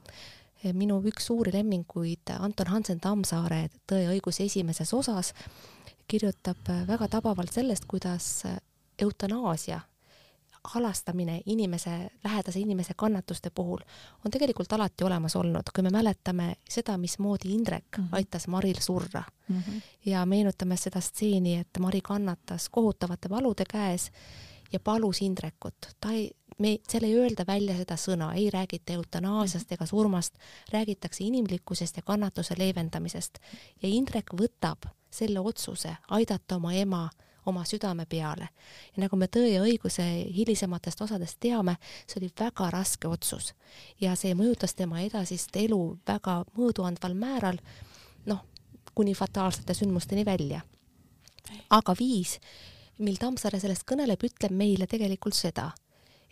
minu 0.73 0.99
üks 1.01 1.25
suuri 1.25 1.51
lemminguid, 1.53 2.29
Anton 2.39 2.67
Hansen 2.67 2.99
Tammsaare 2.99 3.69
Tõe 3.89 4.03
ja 4.03 4.11
õiguse 4.13 4.45
esimeses 4.45 4.93
osas, 4.93 5.33
kirjutab 6.07 6.69
väga 6.87 7.07
tabavalt 7.07 7.53
sellest, 7.53 7.85
kuidas 7.89 8.43
eutanaasia 9.01 9.81
halastamine 10.63 11.41
inimese, 11.45 12.09
lähedase 12.23 12.59
inimese 12.59 12.93
kannatuste 12.97 13.49
puhul 13.49 13.79
on 14.25 14.31
tegelikult 14.31 14.73
alati 14.73 15.03
olemas 15.03 15.35
olnud, 15.35 15.71
kui 15.75 15.83
me 15.83 15.89
mäletame 15.89 16.55
seda, 16.69 16.97
mismoodi 16.97 17.53
Indrek 17.53 17.97
mm 17.97 18.03
-hmm. 18.03 18.09
aitas 18.11 18.47
Maril 18.47 18.79
surra 18.79 19.23
mm 19.47 19.59
-hmm. 19.59 19.81
ja 20.05 20.25
meenutame 20.25 20.77
seda 20.77 21.01
stseeni, 21.01 21.55
et 21.57 21.69
Mari 21.79 22.01
kannatas 22.01 22.69
kohutavate 22.69 23.29
valude 23.29 23.63
käes 23.69 24.11
ja 24.73 24.79
palus 24.79 25.21
Indrekut, 25.21 25.75
ta 25.99 26.11
ei, 26.11 26.31
me, 26.57 26.77
seal 26.89 27.03
ei 27.03 27.15
öelda 27.15 27.43
välja 27.47 27.75
seda 27.77 27.95
sõna, 27.95 28.33
ei 28.35 28.49
räägita 28.49 28.93
eutanaasiast 28.93 29.65
mhm. 29.65 29.73
ega 29.73 29.85
surmast, 29.85 30.35
räägitakse 30.71 31.23
inimlikkusest 31.23 31.97
ja 31.97 32.03
kannatuse 32.03 32.55
leevendamisest 32.57 33.39
ja 33.83 33.89
Indrek 33.89 34.33
võtab 34.33 34.87
selle 35.11 35.39
otsuse 35.39 35.95
aidata 36.09 36.55
oma 36.55 36.73
ema 36.73 37.09
oma 37.45 37.63
südame 37.65 38.05
peale. 38.05 38.49
ja 38.95 39.03
nagu 39.03 39.15
me 39.15 39.27
Tõe 39.27 39.49
ja 39.53 39.61
õiguse 39.61 40.03
hilisematest 40.35 41.01
osadest 41.01 41.39
teame, 41.39 41.75
see 42.07 42.19
oli 42.19 42.31
väga 42.39 42.69
raske 42.69 43.07
otsus 43.07 43.53
ja 44.01 44.15
see 44.15 44.35
mõjutas 44.35 44.75
tema 44.75 45.01
edasist 45.01 45.55
elu 45.55 45.97
väga 46.07 46.43
mõõduandval 46.57 47.15
määral, 47.15 47.57
noh, 48.25 48.43
kuni 48.95 49.13
fataalsete 49.15 49.73
sündmusteni 49.73 50.25
välja. 50.25 50.61
aga 51.69 51.95
viis, 51.99 52.39
mil 52.97 53.17
Tammsaare 53.17 53.59
sellest 53.59 53.83
kõneleb, 53.89 54.21
ütleb 54.23 54.51
meile 54.51 54.87
tegelikult 54.87 55.35
seda, 55.35 55.71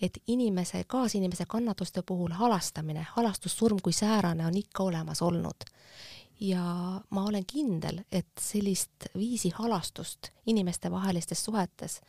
et 0.02 0.18
inimese, 0.28 0.84
kaasinimese 0.88 1.46
kannatuste 1.48 2.02
puhul 2.02 2.32
halastamine, 2.32 3.08
halastussurm 3.16 3.80
kui 3.84 3.94
säärane 3.94 4.46
on 4.46 4.58
ikka 4.58 4.84
olemas 4.84 5.22
olnud 5.22 5.66
ja 6.40 6.64
ma 7.10 7.26
olen 7.26 7.46
kindel, 7.46 8.04
et 8.12 8.32
sellist 8.40 9.10
viisi 9.18 9.52
halastust 9.56 10.32
inimestevahelistes 10.46 11.44
suhetes 11.44 12.02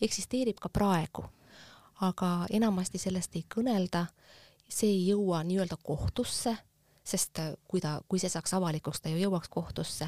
eksisteerib 0.00 0.60
ka 0.60 0.68
praegu. 0.68 1.24
aga 2.00 2.46
enamasti 2.54 2.98
sellest 2.98 3.34
ei 3.34 3.42
kõnelda, 3.54 4.04
see 4.70 4.86
ei 4.86 5.00
jõua 5.08 5.40
nii-öelda 5.42 5.76
kohtusse, 5.82 6.52
sest 7.02 7.40
kui 7.68 7.80
ta, 7.80 7.96
kui 8.08 8.20
see 8.22 8.30
saaks 8.30 8.54
avalikuks, 8.54 9.00
ta 9.00 9.10
ju 9.10 9.18
jõuaks 9.18 9.50
kohtusse, 9.50 10.06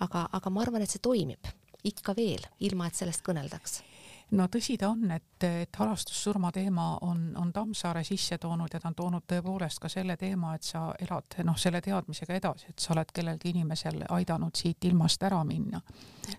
aga, 0.00 0.28
aga 0.32 0.50
ma 0.50 0.62
arvan, 0.64 0.82
et 0.82 0.90
see 0.90 1.02
toimib 1.02 1.50
ikka 1.84 2.16
veel, 2.16 2.40
ilma 2.60 2.88
et 2.88 2.96
sellest 2.96 3.20
kõneldaks 3.26 3.82
no 4.30 4.46
tõsi 4.50 4.74
ta 4.80 4.88
on, 4.90 5.04
et, 5.14 5.44
et 5.44 5.78
halastussurma 5.78 6.50
teema 6.54 6.86
on, 7.06 7.28
on 7.38 7.52
Tammsaare 7.54 8.02
sisse 8.04 8.38
toonud 8.42 8.72
ja 8.72 8.80
ta 8.80 8.90
on 8.90 8.96
toonud 8.98 9.26
tõepoolest 9.30 9.80
ka 9.82 9.90
selle 9.92 10.16
teema, 10.16 10.54
et 10.56 10.66
sa 10.66 10.88
elad 11.06 11.38
noh, 11.46 11.58
selle 11.60 11.80
teadmisega 11.84 12.34
edasi, 12.40 12.72
et 12.72 12.82
sa 12.82 12.94
oled 12.96 13.12
kellelgi 13.14 13.54
inimesel 13.54 14.02
aidanud 14.18 14.58
siit 14.58 14.84
ilmast 14.90 15.22
ära 15.22 15.44
minna. 15.44 15.80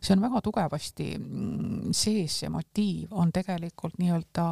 see 0.01 0.13
on 0.15 0.21
väga 0.21 0.41
tugevasti 0.43 1.13
mm, 1.17 1.95
sees, 1.95 2.39
see 2.41 2.51
motiiv 2.51 3.15
on 3.15 3.31
tegelikult 3.31 3.97
nii-öelda 4.01 4.51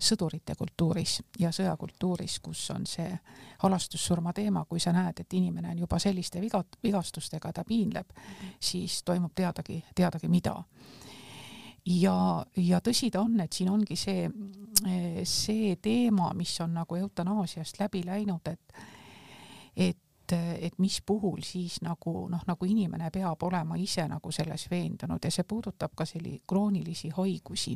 sõdurite 0.00 0.54
kultuuris 0.56 1.18
ja 1.38 1.50
sõjakultuuris, 1.52 2.38
kus 2.40 2.62
on 2.72 2.86
see 2.88 3.10
halastussurma 3.60 4.32
teema, 4.32 4.64
kui 4.64 4.80
sa 4.80 4.94
näed, 4.96 5.20
et 5.20 5.36
inimene 5.36 5.74
on 5.74 5.82
juba 5.82 5.98
selliste 5.98 6.40
viga, 6.40 6.62
vigastustega, 6.82 7.52
ta 7.52 7.64
piinleb, 7.68 8.14
siis 8.60 9.02
toimub 9.04 9.34
teadagi, 9.36 9.82
teadagi 9.94 10.28
mida 10.28 10.56
ja, 11.86 12.46
ja 12.56 12.80
tõsi 12.84 13.10
ta 13.10 13.22
on, 13.24 13.40
et 13.40 13.52
siin 13.52 13.70
ongi 13.72 13.96
see, 13.96 14.28
see 15.24 15.74
teema, 15.82 16.32
mis 16.36 16.52
on 16.60 16.74
nagu 16.80 16.96
eutanaasiast 16.96 17.80
läbi 17.80 18.02
läinud, 18.06 18.48
et, 18.52 18.82
et, 19.76 20.34
et 20.60 20.78
mis 20.78 21.00
puhul 21.06 21.40
siis 21.46 21.80
nagu 21.82 22.28
noh, 22.30 22.44
nagu 22.46 22.68
inimene 22.68 23.10
peab 23.10 23.42
olema 23.48 23.78
ise 23.80 24.06
nagu 24.08 24.32
selles 24.32 24.68
veendunud 24.70 25.24
ja 25.24 25.32
see 25.32 25.48
puudutab 25.48 25.96
ka 25.96 26.06
selli 26.06 26.36
kroonilisi 26.46 27.10
haigusi, 27.16 27.74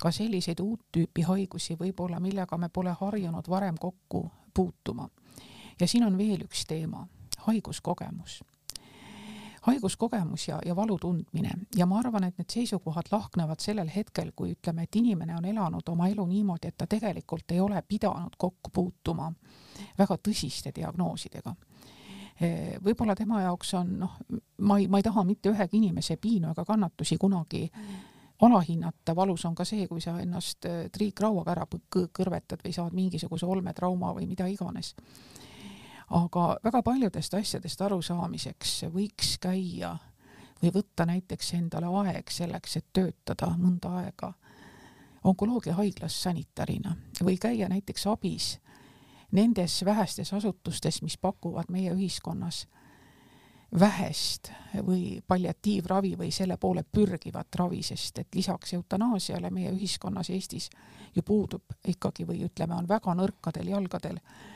ka 0.00 0.12
selliseid 0.14 0.62
uut 0.64 0.88
tüüpi 0.94 1.26
haigusi 1.28 1.76
võib-olla, 1.80 2.20
millega 2.20 2.58
me 2.58 2.70
pole 2.72 2.96
harjunud 3.00 3.50
varem 3.50 3.76
kokku 3.80 4.30
puutuma. 4.54 5.08
ja 5.80 5.88
siin 5.88 6.04
on 6.04 6.18
veel 6.18 6.46
üks 6.46 6.66
teema, 6.66 7.06
haiguskogemus 7.46 8.42
haiguskogemus 9.66 10.48
ja, 10.48 10.58
ja 10.66 10.76
valu 10.76 10.98
tundmine. 11.00 11.50
Ja 11.76 11.86
ma 11.86 11.98
arvan, 11.98 12.24
et 12.24 12.38
need 12.38 12.52
seisukohad 12.52 13.08
lahknevad 13.12 13.62
sellel 13.64 13.88
hetkel, 13.94 14.32
kui 14.36 14.52
ütleme, 14.52 14.84
et 14.84 14.96
inimene 14.96 15.36
on 15.36 15.44
elanud 15.44 15.88
oma 15.88 16.08
elu 16.12 16.26
niimoodi, 16.28 16.68
et 16.68 16.76
ta 16.78 16.86
tegelikult 16.86 17.52
ei 17.52 17.60
ole 17.60 17.82
pidanud 17.88 18.36
kokku 18.38 18.70
puutuma 18.74 19.32
väga 19.98 20.18
tõsiste 20.28 20.72
diagnoosidega. 20.74 21.54
Võib-olla 22.84 23.14
tema 23.14 23.44
jaoks 23.44 23.74
on 23.78 23.92
noh, 24.00 24.16
ma 24.66 24.78
ei, 24.78 24.88
ma 24.90 24.98
ei 24.98 25.06
taha 25.06 25.22
mitte 25.24 25.52
ühegi 25.54 25.78
inimese 25.78 26.16
piinu 26.18 26.50
ega 26.50 26.64
kannatusi 26.66 27.16
kunagi 27.18 27.68
alahinnata, 28.42 29.14
valus 29.16 29.44
on 29.46 29.54
ka 29.54 29.64
see, 29.64 29.86
kui 29.88 30.02
sa 30.02 30.16
ennast 30.20 30.66
äh, 30.66 30.88
triikrauaga 30.92 31.54
ära 31.54 31.66
kõrvetad 31.68 32.64
või 32.64 32.74
saad 32.74 32.96
mingisuguse 32.96 33.46
olmetrauma 33.46 34.12
või 34.16 34.26
mida 34.26 34.48
iganes 34.50 34.94
aga 36.14 36.58
väga 36.64 36.82
paljudest 36.82 37.34
asjadest 37.34 37.80
arusaamiseks 37.82 38.84
võiks 38.94 39.34
käia 39.42 39.96
või 40.62 40.70
võtta 40.74 41.06
näiteks 41.10 41.54
endale 41.58 41.90
aeg 42.04 42.30
selleks, 42.30 42.76
et 42.78 42.86
töötada 42.92 43.50
mõnda 43.58 43.96
aega 44.02 44.32
onkoloogiahaiglas 45.24 46.20
sanitarina 46.22 46.94
või 47.22 47.38
käia 47.40 47.68
näiteks 47.68 48.06
abis 48.06 48.54
nendes 49.34 49.80
vähestes 49.84 50.32
asutustes, 50.32 51.02
mis 51.02 51.18
pakuvad 51.18 51.72
meie 51.74 51.92
ühiskonnas 51.92 52.66
vähest 53.80 54.52
või 54.86 55.18
palliatiivravi 55.26 56.14
või 56.18 56.30
selle 56.30 56.56
poole 56.62 56.84
pürgivat 56.84 57.56
ravi, 57.58 57.82
sest 57.82 58.18
et 58.22 58.34
lisaks 58.34 58.76
eutanaasiale 58.78 59.50
meie 59.50 59.72
ühiskonnas 59.74 60.30
Eestis 60.30 60.70
ju 61.16 61.22
puudub 61.26 61.74
ikkagi 61.88 62.26
või 62.28 62.44
ütleme, 62.46 62.76
on 62.78 62.88
väga 62.88 63.14
nõrkadel 63.18 63.72
jalgadel 63.74 64.20
Eh, 64.22 64.53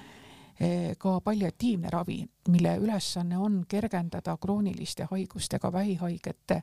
ka 0.98 1.20
palliatiivne 1.20 1.90
ravi, 1.90 2.24
mille 2.48 2.76
ülesanne 2.82 3.38
on 3.38 3.64
kergendada 3.68 4.36
krooniliste 4.36 5.06
haigustega 5.10 5.72
vähihaigete 5.72 6.62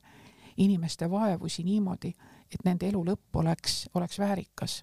inimeste 0.57 1.11
vaevusi 1.11 1.63
niimoodi, 1.63 2.13
et 2.53 2.63
nende 2.63 2.87
elu 2.87 3.01
lõpp 3.03 3.39
oleks, 3.41 3.75
oleks 3.97 4.19
väärikas. 4.19 4.75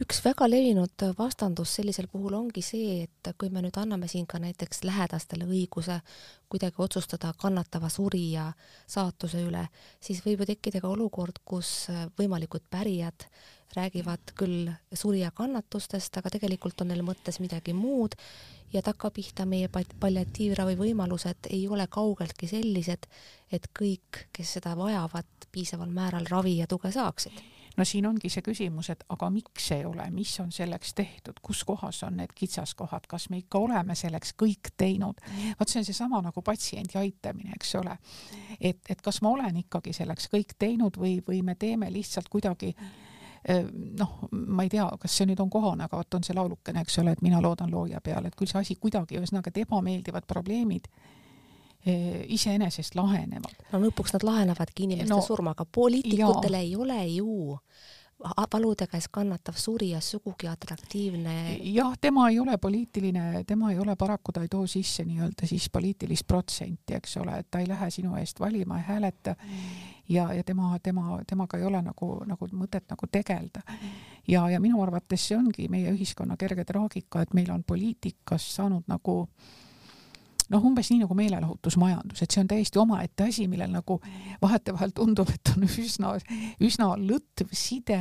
üks 0.00 0.22
väga 0.24 0.48
levinud 0.48 1.04
vastandus 1.18 1.74
sellisel 1.74 2.08
puhul 2.12 2.34
ongi 2.38 2.62
see, 2.62 3.02
et 3.04 3.32
kui 3.38 3.50
me 3.50 3.62
nüüd 3.64 3.76
anname 3.76 4.08
siin 4.08 4.26
ka 4.26 4.38
näiteks 4.38 4.84
lähedastele 4.84 5.44
õiguse 5.44 6.00
kuidagi 6.48 6.76
otsustada 6.78 7.32
kannatava 7.42 7.88
surija 7.88 8.52
saatuse 8.86 9.42
üle, 9.44 9.66
siis 10.00 10.24
võib 10.24 10.44
ju 10.44 10.50
tekkida 10.54 10.80
ka 10.80 10.88
olukord, 10.88 11.42
kus 11.44 11.88
võimalikud 12.18 12.64
pärijad 12.70 13.28
räägivad 13.76 14.32
küll 14.38 14.70
surija 14.94 15.30
kannatustest, 15.30 16.16
aga 16.16 16.30
tegelikult 16.32 16.80
on 16.80 16.88
neil 16.88 17.04
mõttes 17.04 17.36
midagi 17.42 17.74
muud 17.76 18.16
ja 18.72 18.82
takkapihta 18.82 19.46
meie 19.46 19.68
palliatiivravi 20.00 20.76
võimalused 20.78 21.50
ei 21.50 21.68
ole 21.68 21.86
kaugeltki 21.90 22.48
sellised, 22.50 23.06
et 23.52 23.70
kõik, 23.78 24.26
kes 24.32 24.58
seda 24.58 24.76
vajavad, 24.76 25.48
piisaval 25.52 25.92
määral 25.92 26.28
ravi 26.30 26.58
ja 26.58 26.66
tuge 26.66 26.92
saaksid 26.92 27.38
no 27.78 27.84
siin 27.86 28.06
ongi 28.08 28.30
see 28.32 28.42
küsimus, 28.44 28.90
et 28.92 29.04
aga 29.14 29.28
miks 29.32 29.70
ei 29.76 29.84
ole, 29.86 30.08
mis 30.14 30.32
on 30.42 30.50
selleks 30.54 30.94
tehtud, 30.98 31.38
kus 31.44 31.62
kohas 31.68 32.02
on 32.06 32.18
need 32.18 32.32
kitsaskohad, 32.34 33.06
kas 33.10 33.28
me 33.30 33.38
ikka 33.42 33.60
oleme 33.62 33.94
selleks 33.98 34.34
kõik 34.42 34.72
teinud? 34.76 35.22
vot 35.60 35.70
see 35.70 35.82
on 35.82 35.86
seesama 35.86 36.22
nagu 36.24 36.42
patsiendi 36.42 36.98
aitamine, 36.98 37.54
eks 37.56 37.76
ole. 37.78 37.94
et, 38.58 38.80
et 38.90 39.02
kas 39.04 39.22
ma 39.22 39.34
olen 39.36 39.62
ikkagi 39.62 39.94
selleks 39.94 40.30
kõik 40.32 40.56
teinud 40.58 40.98
või, 40.98 41.18
või 41.26 41.44
me 41.46 41.54
teeme 41.54 41.90
lihtsalt 41.94 42.28
kuidagi 42.32 42.74
noh, 43.98 44.16
ma 44.30 44.64
ei 44.66 44.72
tea, 44.72 44.86
kas 45.00 45.18
see 45.18 45.28
nüüd 45.28 45.40
on 45.40 45.50
kohane, 45.50 45.86
aga 45.88 46.00
vot 46.00 46.18
on 46.18 46.26
see 46.26 46.36
laulukene, 46.36 46.82
eks 46.84 46.98
ole, 47.02 47.14
et 47.16 47.22
mina 47.24 47.40
loodan 47.44 47.70
looja 47.72 48.00
peale, 48.04 48.28
et 48.28 48.36
küll 48.36 48.50
see 48.50 48.60
asi 48.60 48.76
kuidagi, 48.80 49.16
ühesõnaga, 49.20 49.52
et 49.52 49.62
ebameeldivad 49.64 50.26
probleemid 50.28 50.90
iseenesest 52.28 52.98
lahenevad. 52.98 53.62
no 53.72 53.78
lõpuks 53.80 54.12
nad 54.16 54.26
lahenevadki 54.26 54.84
inimeste 54.84 55.14
no, 55.14 55.22
surmaga, 55.24 55.64
poliitikutel 55.64 56.58
ei 56.58 56.74
ole 56.76 56.98
ju 57.06 57.54
valude 58.52 58.88
käes 58.90 59.06
kannatav 59.08 59.54
surija 59.56 60.00
sugugi 60.00 60.48
atraktiivne. 60.50 61.58
jah, 61.62 61.94
tema 62.00 62.28
ei 62.30 62.40
ole 62.40 62.58
poliitiline, 62.58 63.44
tema 63.46 63.70
ei 63.72 63.78
ole 63.78 63.96
paraku, 63.96 64.32
ta 64.32 64.42
ei 64.42 64.48
too 64.48 64.66
sisse 64.66 65.04
nii-öelda 65.04 65.46
siis 65.46 65.70
poliitilist 65.70 66.26
protsenti, 66.26 66.94
eks 66.98 67.16
ole, 67.16 67.38
et 67.38 67.50
ta 67.50 67.62
ei 67.62 67.68
lähe 67.68 67.90
sinu 67.90 68.16
eest 68.16 68.40
valima, 68.40 68.78
ei 68.78 68.84
hääleta 68.88 69.36
ja, 70.08 70.32
ja 70.32 70.44
tema, 70.44 70.78
tema, 70.82 71.20
temaga 71.26 71.58
ei 71.58 71.64
ole 71.64 71.82
nagu, 71.82 72.10
nagu 72.26 72.48
mõtet 72.52 72.88
nagu 72.90 73.06
tegeleda. 73.10 73.62
ja, 74.28 74.48
ja 74.50 74.60
minu 74.60 74.82
arvates 74.82 75.28
see 75.28 75.36
ongi 75.36 75.68
meie 75.68 75.92
ühiskonna 75.92 76.36
kerge 76.36 76.64
traagika, 76.64 77.22
et 77.22 77.34
meil 77.34 77.50
on 77.50 77.64
poliitikas 77.64 78.54
saanud 78.56 78.88
nagu 78.88 79.20
äh, 79.22 79.67
noh, 80.52 80.64
umbes 80.64 80.88
nii 80.92 81.02
nagu 81.02 81.16
meelelahutusmajandus, 81.18 82.22
et 82.22 82.32
see 82.32 82.42
on 82.42 82.48
täiesti 82.50 82.80
omaette 82.80 83.26
asi, 83.28 83.46
millel 83.50 83.70
nagu 83.72 83.98
vahetevahel 84.42 84.92
tundub, 84.96 85.30
et 85.32 85.52
on 85.52 85.66
üsna, 85.68 86.14
üsna 86.64 86.88
lõtv 87.00 87.52
side 87.56 87.98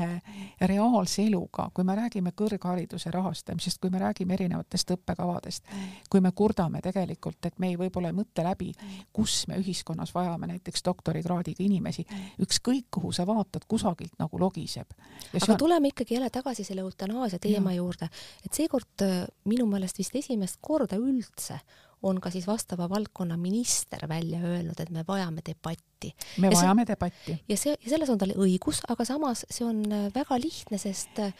reaalse 0.69 1.25
eluga, 1.27 1.67
kui 1.75 1.87
me 1.87 1.97
räägime 1.97 2.31
kõrghariduse 2.37 3.11
rahastamisest, 3.13 3.81
kui 3.83 3.91
me 3.93 4.01
räägime 4.01 4.37
erinevatest 4.37 4.95
õppekavadest, 4.95 5.73
kui 6.09 6.23
me 6.23 6.31
kurdame 6.35 6.81
tegelikult, 6.85 7.39
et 7.49 7.59
me 7.59 7.71
ei 7.73 7.79
võib-olla 7.79 8.13
ei 8.13 8.17
mõtle 8.17 8.47
läbi, 8.47 8.71
kus 9.13 9.41
me 9.51 9.59
ühiskonnas 9.61 10.13
vajame 10.15 10.51
näiteks 10.53 10.85
doktorikraadiga 10.87 11.63
inimesi, 11.65 12.05
ükskõik 12.43 12.87
kuhu 12.97 13.11
sa 13.15 13.27
vaatad, 13.27 13.67
kusagilt 13.67 14.15
nagu 14.21 14.39
logiseb. 14.39 14.95
aga 15.33 15.53
on... 15.53 15.57
tuleme 15.59 15.91
ikkagi 15.91 16.15
jälle 16.15 16.29
tagasi 16.29 16.63
selle 16.63 16.85
eutanaasia 16.85 17.39
teema 17.39 17.73
ja. 17.75 17.81
juurde, 17.81 18.09
et 18.45 18.53
seekord 18.53 19.03
äh, 19.03 19.25
minu 19.45 19.67
meelest 19.67 19.99
vist 19.99 20.15
esimest 20.15 20.61
korda 20.61 20.95
üldse 20.95 21.59
on 22.03 22.19
ka 22.21 22.29
siis 22.33 22.47
vastava 22.47 22.89
valdkonna 22.89 23.37
minister 23.41 24.07
välja 24.09 24.39
öelnud, 24.43 24.79
et 24.79 24.89
me 24.93 25.03
vajame 25.07 25.41
debatti. 25.45 26.13
me 26.37 26.51
ja 26.51 26.57
vajame 26.57 26.83
see, 26.85 26.91
debatti. 26.93 27.37
ja 27.49 27.57
see, 27.57 27.77
ja 27.81 27.93
selles 27.93 28.09
on 28.13 28.19
tal 28.21 28.35
õigus, 28.37 28.83
aga 28.87 29.05
samas 29.05 29.45
see 29.49 29.65
on 29.65 29.81
väga 30.13 30.37
lihtne, 30.41 30.77
sest 30.81 31.23
äh, 31.23 31.33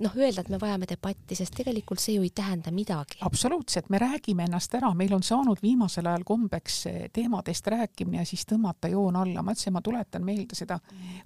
noh, 0.00 0.14
öelda, 0.16 0.40
et 0.40 0.48
me 0.48 0.58
vajame 0.60 0.86
debatti, 0.88 1.36
sest 1.36 1.52
tegelikult 1.56 2.00
see 2.00 2.16
ju 2.16 2.24
ei 2.24 2.30
tähenda 2.34 2.72
midagi. 2.72 3.18
absoluutselt, 3.20 3.90
me 3.90 3.98
räägime 3.98 4.46
ennast 4.48 4.74
ära, 4.74 4.94
meil 4.94 5.12
on 5.12 5.22
saanud 5.22 5.60
viimasel 5.62 6.06
ajal 6.08 6.24
kombeks 6.24 6.78
teemadest 7.12 7.66
rääkimine 7.66 8.22
ja 8.22 8.26
siis 8.26 8.46
tõmmata 8.48 8.88
joon 8.88 9.16
alla. 9.16 9.42
ma 9.42 9.52
ütlesin, 9.52 9.72
ma 9.72 9.82
tuletan 9.82 10.24
meelde 10.24 10.56
seda 10.56 10.78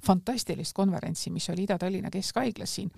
fantastilist 0.06 0.74
konverentsi, 0.74 1.30
mis 1.30 1.46
oli 1.50 1.62
Ida-Tallinna 1.62 2.10
Keskhaiglas 2.10 2.74
siin. 2.74 2.90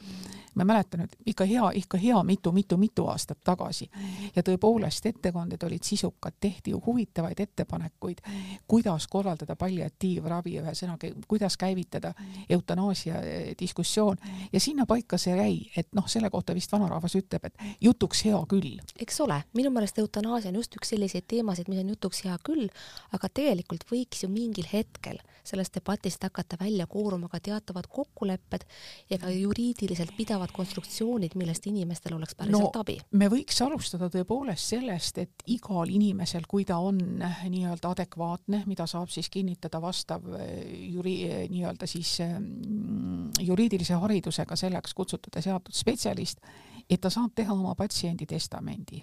ma 0.54 0.64
mäletan, 0.64 1.00
et 1.00 1.16
ikka 1.26 1.44
hea, 1.44 1.70
ikka 1.74 1.98
hea 1.98 2.22
mitu-mitu-mitu 2.22 3.06
aastat 3.06 3.38
tagasi 3.44 3.90
ja 4.36 4.42
tõepoolest 4.42 5.06
ettekanded 5.06 5.62
olid 5.62 5.84
sisukad, 5.84 6.32
tehti 6.40 6.70
ju 6.70 6.82
huvitavaid 6.86 7.40
ettepanekuid, 7.40 8.24
kuidas 8.68 9.06
korraldada 9.06 9.56
palliatiivravi, 9.56 10.56
ühesõnaga, 10.62 11.12
kuidas 11.28 11.56
käivitada 11.56 12.14
eutanaasia 12.48 13.20
diskussioon 13.60 14.16
ja 14.52 14.60
sinna 14.60 14.86
paika 14.86 15.18
see 15.18 15.36
jäi 15.36 15.57
ei, 15.58 15.70
et 15.76 15.90
noh, 15.96 16.06
selle 16.10 16.30
kohta 16.30 16.54
vist 16.56 16.72
vanarahvas 16.72 17.16
ütleb, 17.18 17.48
et 17.48 17.66
jutuks 17.84 18.24
hea 18.28 18.38
küll. 18.50 18.78
eks 19.00 19.20
ole, 19.24 19.40
minu 19.58 19.72
meelest 19.74 19.98
eutanaasia 19.98 20.52
on 20.52 20.60
just 20.60 20.76
üks 20.78 20.94
selliseid 20.94 21.26
teemasid, 21.30 21.70
mis 21.70 21.82
on 21.82 21.92
jutuks 21.94 22.22
hea 22.26 22.36
küll, 22.46 22.68
aga 23.16 23.30
tegelikult 23.40 23.86
võiks 23.90 24.24
ju 24.24 24.30
mingil 24.32 24.68
hetkel 24.72 25.20
sellest 25.48 25.78
debatist 25.78 26.22
hakata 26.22 26.58
välja 26.60 26.86
kooruma 26.86 27.28
ka 27.32 27.40
teatavad 27.40 27.86
kokkulepped 27.92 28.64
ja 29.10 29.18
ka 29.18 29.30
juriidiliselt 29.32 30.12
pidavad 30.16 30.52
konstruktsioonid, 30.52 31.36
millest 31.40 31.66
inimestel 31.70 32.16
oleks 32.18 32.36
päriselt 32.38 32.74
no, 32.74 32.82
abi. 32.82 32.98
me 33.16 33.30
võiks 33.32 33.62
alustada 33.64 34.10
tõepoolest 34.12 34.74
sellest, 34.74 35.22
et 35.24 35.46
igal 35.48 35.88
inimesel, 35.92 36.44
kui 36.48 36.66
ta 36.68 36.78
on 36.84 37.00
nii-öelda 37.00 37.94
adekvaatne, 37.94 38.62
mida 38.68 38.86
saab 38.90 39.12
siis 39.12 39.30
kinnitada 39.32 39.80
vastav 39.82 40.26
eh, 40.36 40.90
juri-, 40.92 41.20
eh, 41.28 41.44
nii-öelda 41.52 41.88
siis 41.88 42.18
mm, 42.26 43.40
juriidilise 43.48 43.98
haridusega 44.02 44.56
selleks 44.58 44.94
kutsutud 44.98 45.40
seatud 45.48 45.74
spetsialist, 45.74 46.40
et 46.88 47.00
ta 47.00 47.10
saab 47.12 47.34
teha 47.34 47.54
oma 47.54 47.74
patsiendi 47.78 48.26
testamendi, 48.28 49.02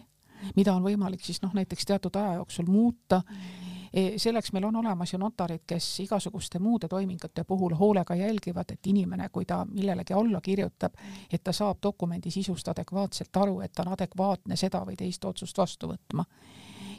mida 0.56 0.74
on 0.74 0.84
võimalik 0.86 1.24
siis 1.26 1.42
noh, 1.44 1.54
näiteks 1.54 1.86
teatud 1.86 2.16
aja 2.22 2.40
jooksul 2.40 2.70
muuta. 2.70 3.22
E, 3.96 4.18
selleks 4.20 4.52
meil 4.52 4.66
on 4.68 4.76
olemas 4.82 5.14
ju 5.14 5.18
notarid, 5.22 5.62
kes 5.68 5.86
igasuguste 6.04 6.60
muude 6.60 6.90
toimingute 6.92 7.46
puhul 7.48 7.78
hoolega 7.80 8.16
jälgivad, 8.20 8.74
et 8.74 8.88
inimene, 8.92 9.30
kui 9.32 9.46
ta 9.48 9.62
millelegi 9.70 10.14
alla 10.14 10.42
kirjutab, 10.44 10.98
et 11.32 11.44
ta 11.44 11.54
saab 11.56 11.80
dokumendi 11.84 12.32
sisust 12.32 12.68
adekvaatselt 12.74 13.40
aru, 13.40 13.62
et 13.64 13.72
ta 13.72 13.86
on 13.86 13.94
adekvaatne 13.96 14.60
seda 14.60 14.84
või 14.84 15.00
teist 15.00 15.26
otsust 15.26 15.58
vastu 15.58 15.94
võtma 15.94 16.28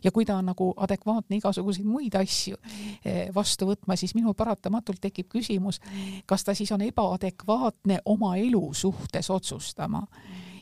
ja 0.06 0.12
kui 0.14 0.24
ta 0.24 0.36
on 0.38 0.46
nagu 0.46 0.70
adekvaatne 0.76 1.40
igasuguseid 1.40 1.86
muid 1.86 2.14
asju 2.14 2.56
eh, 3.04 3.26
vastu 3.34 3.66
võtma, 3.66 3.96
siis 3.98 4.14
minul 4.14 4.36
paratamatult 4.38 5.02
tekib 5.02 5.28
küsimus, 5.32 5.80
kas 6.26 6.46
ta 6.46 6.54
siis 6.54 6.70
on 6.72 6.84
ebaadekvaatne 6.86 8.00
oma 8.14 8.36
elu 8.38 8.68
suhtes 8.74 9.30
otsustama. 9.34 10.06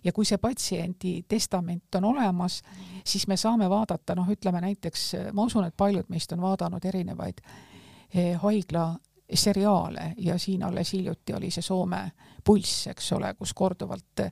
Ja 0.05 0.13
kui 0.13 0.27
see 0.29 0.37
patsiendi 0.37 1.15
testament 1.29 1.97
on 1.97 2.05
olemas, 2.11 2.59
siis 3.05 3.25
me 3.29 3.39
saame 3.41 3.71
vaadata, 3.73 4.13
noh, 4.17 4.29
ütleme 4.29 4.61
näiteks, 4.61 5.05
ma 5.33 5.47
usun, 5.49 5.65
et 5.65 5.77
paljud 5.77 6.11
meist 6.13 6.33
on 6.37 6.45
vaadanud 6.45 6.85
erinevaid 6.85 7.41
eh, 7.45 8.35
haigla 8.41 8.91
seriaale 9.35 10.13
ja 10.21 10.39
siin 10.39 10.65
alles 10.65 10.93
hiljuti 10.93 11.33
oli 11.37 11.51
see 11.51 11.65
Soome 11.65 12.03
pulss, 12.45 12.87
eks 12.93 13.13
ole, 13.17 13.33
kus 13.39 13.55
korduvalt 13.57 14.25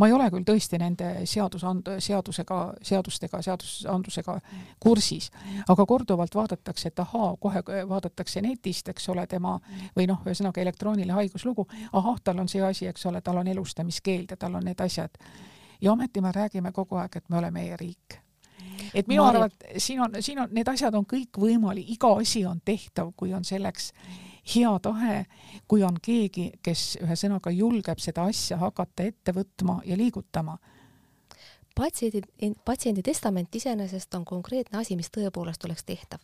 ma 0.00 0.08
ei 0.08 0.14
ole 0.16 0.30
küll 0.32 0.46
tõesti 0.48 0.78
nende 0.80 1.10
seadusand-, 1.28 1.90
seadusega, 2.00 2.60
seadustega, 2.90 3.42
seadusandlusega 3.44 4.36
kursis, 4.80 5.28
aga 5.68 5.86
korduvalt 5.86 6.34
vaadatakse, 6.34 6.88
et 6.88 7.02
ahaa, 7.04 7.34
kohe 7.40 7.62
vaadatakse 7.88 8.40
netist, 8.44 8.88
eks 8.88 9.10
ole, 9.12 9.26
tema 9.30 9.58
või 9.96 10.08
noh, 10.08 10.22
ühesõnaga 10.24 10.64
elektrooniline 10.64 11.16
haiguslugu, 11.18 11.66
ahah, 11.92 12.22
tal 12.24 12.40
on 12.40 12.48
see 12.48 12.64
asi, 12.64 12.88
eks 12.88 13.06
ole, 13.10 13.20
tal 13.20 13.42
on 13.42 13.52
elustamiskeeld 13.52 14.32
ja 14.32 14.40
tal 14.40 14.56
on 14.56 14.64
need 14.70 14.80
asjad. 14.80 15.20
ja 15.80 15.92
ometi 15.92 16.20
me 16.20 16.32
räägime 16.32 16.72
kogu 16.72 16.96
aeg, 16.96 17.16
et 17.16 17.28
me 17.28 17.38
oleme 17.38 17.68
e-riik 17.68 18.20
et 18.94 19.08
minu 19.08 19.24
arvates 19.24 19.84
siin 19.84 20.00
on, 20.00 20.16
siin 20.20 20.40
on, 20.40 20.48
need 20.52 20.68
asjad 20.68 20.94
on 20.94 21.06
kõik 21.06 21.38
võimalik, 21.38 21.92
iga 21.94 22.12
asi 22.20 22.44
on 22.46 22.60
tehtav, 22.64 23.12
kui 23.16 23.34
on 23.34 23.44
selleks 23.44 23.92
hea 24.54 24.78
tahe, 24.82 25.24
kui 25.68 25.82
on 25.82 25.96
keegi, 26.02 26.50
kes 26.62 26.98
ühesõnaga 27.02 27.50
julgeb 27.50 27.98
seda 27.98 28.24
asja 28.30 28.56
hakata 28.60 29.02
ette 29.02 29.34
võtma 29.36 29.80
ja 29.84 29.96
liigutama 29.96 30.58
patsiendi, 31.74 32.20
patsiendi 32.64 33.02
testament 33.02 33.54
iseenesest 33.54 34.14
on 34.14 34.24
konkreetne 34.24 34.78
asi, 34.80 34.96
mis 34.96 35.10
tõepoolest 35.16 35.64
oleks 35.64 35.84
tehtav. 35.84 36.20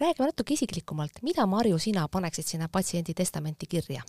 räägime 0.00 0.26
natuke 0.26 0.54
isiklikumalt, 0.54 1.22
mida, 1.22 1.46
Marju, 1.46 1.78
sina 1.78 2.08
paneksid 2.08 2.44
sinna 2.44 2.68
patsiendi 2.68 3.14
testamenti 3.14 3.66
kirja? 3.66 4.02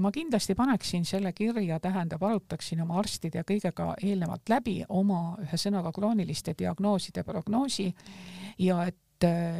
ma 0.00 0.10
kindlasti 0.12 0.54
paneksin 0.54 1.04
selle 1.04 1.32
kirja, 1.32 1.80
tähendab, 1.80 2.22
arutaksin 2.22 2.80
oma 2.82 2.98
arstide 2.98 3.38
ja 3.38 3.44
kõigega 3.44 3.94
eelnevalt 4.02 4.48
läbi 4.48 4.84
oma 4.88 5.36
ühesõnaga 5.40 5.92
krooniliste 5.92 6.54
diagnooside 6.58 7.24
prognoosi 7.24 7.94
ja 8.58 8.84
et 8.86 8.96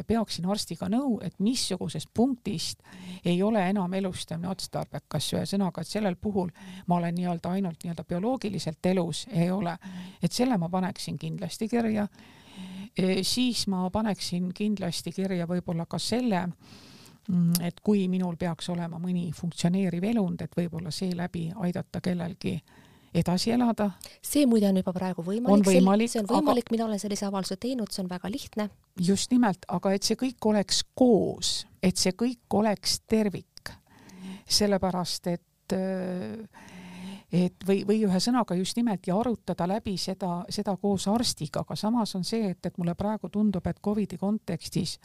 peaksin 0.07 0.45
arstiga 0.49 0.87
nõu, 0.89 1.19
et 1.23 1.35
missugusest 1.39 2.09
punktist 2.13 2.81
ei 3.25 3.41
ole 3.43 3.63
enam 3.69 3.93
elustamine 3.93 4.49
otstarbekas, 4.51 5.31
ühesõnaga, 5.35 5.81
et 5.81 5.87
sellel 5.87 6.15
puhul 6.21 6.49
ma 6.87 6.97
olen 6.97 7.15
nii-öelda 7.15 7.55
ainult 7.57 7.83
nii-öelda 7.83 8.05
bioloogiliselt 8.09 8.85
elus, 8.85 9.25
ei 9.31 9.51
ole. 9.51 9.77
et 10.23 10.31
selle 10.31 10.57
ma 10.57 10.69
paneksin 10.69 11.17
kindlasti 11.17 11.67
kirja. 11.67 12.07
E, 12.97 13.23
siis 13.23 13.67
ma 13.67 13.89
paneksin 13.89 14.51
kindlasti 14.53 15.11
kirja 15.11 15.47
võib-olla 15.47 15.85
ka 15.85 15.99
selle, 15.99 16.47
mm, 17.27 17.61
et 17.61 17.79
kui 17.83 18.07
minul 18.07 18.35
peaks 18.35 18.69
olema 18.69 18.99
mõni 18.99 19.31
funktsioneeriv 19.33 20.03
elund, 20.03 20.41
et 20.41 20.57
võib-olla 20.57 20.91
seeläbi 20.91 21.51
aidata 21.55 22.01
kellelgi 22.01 22.55
äh, 22.55 22.80
edasi 23.13 23.51
elada. 23.51 23.91
see 24.23 24.45
muide 24.47 24.69
on 24.69 24.77
juba 24.79 24.93
praegu 24.95 25.23
võimalik, 25.25 25.65
võimalik, 25.67 26.09
see 26.11 26.21
on 26.21 26.27
võimalik 26.29 26.65
aga..., 26.67 26.75
mina 26.75 26.85
olen 26.87 26.99
sellise 27.01 27.25
avalduse 27.27 27.57
teinud, 27.59 27.91
see 27.91 28.03
on 28.03 28.09
väga 28.09 28.31
lihtne. 28.31 28.69
just 28.99 29.31
nimelt, 29.31 29.59
aga 29.67 29.93
et 29.95 30.03
see 30.07 30.15
kõik 30.19 30.45
oleks 30.51 30.83
koos, 30.95 31.67
et 31.83 31.97
see 31.97 32.11
kõik 32.17 32.57
oleks 32.61 32.99
tervik, 33.07 33.73
sellepärast 34.47 35.27
et 35.27 35.41
et 37.31 37.63
või, 37.63 37.85
või 37.87 38.03
ühesõnaga 38.03 38.55
just 38.59 38.75
nimelt 38.75 39.07
ja 39.07 39.15
arutada 39.15 39.63
läbi 39.67 39.97
seda, 39.97 40.43
seda 40.51 40.77
koos 40.77 41.07
arstiga, 41.07 41.59
aga 41.63 41.75
samas 41.79 42.15
on 42.19 42.23
see, 42.27 42.49
et, 42.51 42.65
et 42.65 42.77
mulle 42.77 42.95
praegu 42.99 43.29
tundub, 43.31 43.67
et 43.67 43.79
Covidi 43.79 44.17
kontekstis 44.19 44.99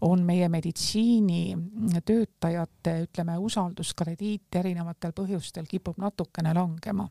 on 0.00 0.24
meie 0.24 0.48
meditsiinitöötajate, 0.48 3.02
ütleme, 3.04 3.36
usalduskrediit 3.44 4.56
erinevatel 4.56 5.12
põhjustel 5.12 5.68
kipub 5.68 6.00
natukene 6.00 6.54
langema 6.56 7.04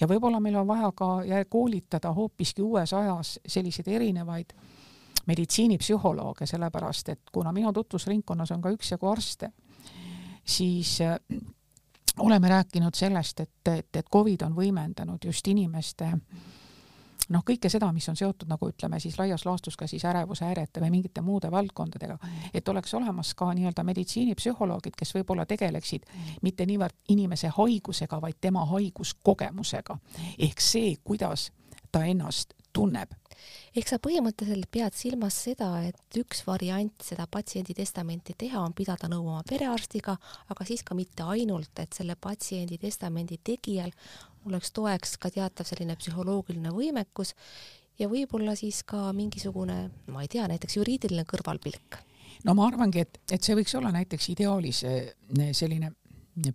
ja 0.00 0.08
võib-olla 0.08 0.40
meil 0.40 0.56
on 0.56 0.66
vaja 0.66 0.92
ka 0.96 1.08
koolitada 1.48 2.12
hoopiski 2.12 2.62
uues 2.62 2.92
ajas 2.92 3.38
selliseid 3.46 3.88
erinevaid 3.88 4.52
meditsiinipsühholooge, 5.26 6.46
sellepärast 6.46 7.08
et 7.08 7.32
kuna 7.32 7.52
minu 7.52 7.72
tutvusringkonnas 7.72 8.52
on 8.56 8.62
ka 8.64 8.72
üksjagu 8.72 9.10
arste, 9.10 9.50
siis 10.44 11.00
äh, 11.04 11.18
oleme 12.18 12.48
rääkinud 12.48 12.94
sellest, 12.94 13.40
et, 13.40 13.68
et, 13.68 13.96
et 13.96 14.06
Covid 14.12 14.42
on 14.46 14.56
võimendanud 14.56 15.24
just 15.24 15.48
inimeste 15.48 16.12
noh, 17.34 17.44
kõike 17.46 17.70
seda, 17.72 17.90
mis 17.92 18.08
on 18.08 18.16
seotud 18.16 18.48
nagu 18.50 18.68
ütleme 18.70 19.00
siis 19.00 19.18
laias 19.18 19.44
laastus 19.46 19.76
ka 19.76 19.86
siis 19.90 20.04
ärevushäirete 20.08 20.80
või 20.80 20.90
mingite 20.96 21.22
muude 21.24 21.50
valdkondadega, 21.50 22.18
et 22.54 22.68
oleks 22.68 22.94
olemas 22.94 23.34
ka 23.38 23.50
nii-öelda 23.54 23.84
meditsiinipsühholoogid, 23.84 24.96
kes 24.98 25.14
võib-olla 25.16 25.46
tegeleksid 25.46 26.08
mitte 26.42 26.66
niivõrd 26.66 26.96
inimese 27.14 27.52
haigusega, 27.56 28.20
vaid 28.20 28.40
tema 28.40 28.64
haiguskogemusega. 28.66 29.98
ehk 30.38 30.60
see, 30.60 30.96
kuidas 31.04 31.50
ta 31.92 32.04
ennast 32.04 32.54
tunneb. 32.72 33.14
Ehk 33.76 33.90
sa 33.90 33.98
põhimõtteliselt 34.02 34.66
pead 34.72 34.96
silmas 34.96 35.36
seda, 35.44 35.68
et 35.86 36.18
üks 36.18 36.40
variant 36.46 37.04
seda 37.04 37.28
patsiendi 37.30 37.76
testamenti 37.76 38.34
teha 38.38 38.60
on 38.64 38.74
pidada 38.76 39.10
nõu 39.10 39.28
oma 39.28 39.42
perearstiga, 39.48 40.16
aga 40.50 40.66
siis 40.66 40.82
ka 40.86 40.96
mitte 40.98 41.22
ainult, 41.22 41.70
et 41.78 41.94
selle 41.94 42.16
patsiendi 42.20 42.80
testamendi 42.82 43.38
tegijal 43.44 43.92
oleks 44.46 44.72
toeks 44.76 45.16
ka 45.20 45.30
teatav 45.34 45.66
selline 45.68 45.96
psühholoogiline 45.98 46.72
võimekus 46.74 47.34
ja 47.98 48.08
võib-olla 48.10 48.54
siis 48.58 48.82
ka 48.86 49.08
mingisugune, 49.16 49.78
ma 50.12 50.24
ei 50.24 50.30
tea, 50.30 50.46
näiteks 50.50 50.78
juriidiline 50.78 51.24
kõrvalpilk. 51.28 52.00
no 52.44 52.54
ma 52.54 52.68
arvangi, 52.70 53.04
et, 53.06 53.20
et 53.30 53.42
see 53.42 53.56
võiks 53.58 53.74
olla 53.78 53.92
näiteks 53.94 54.30
ideaalis 54.34 54.84
eh, 54.86 55.14
selline 55.52 55.92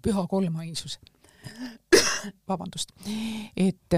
püha 0.02 0.28
kolmainsus. 0.28 1.00
vabandust, 2.50 2.94
et 3.60 3.98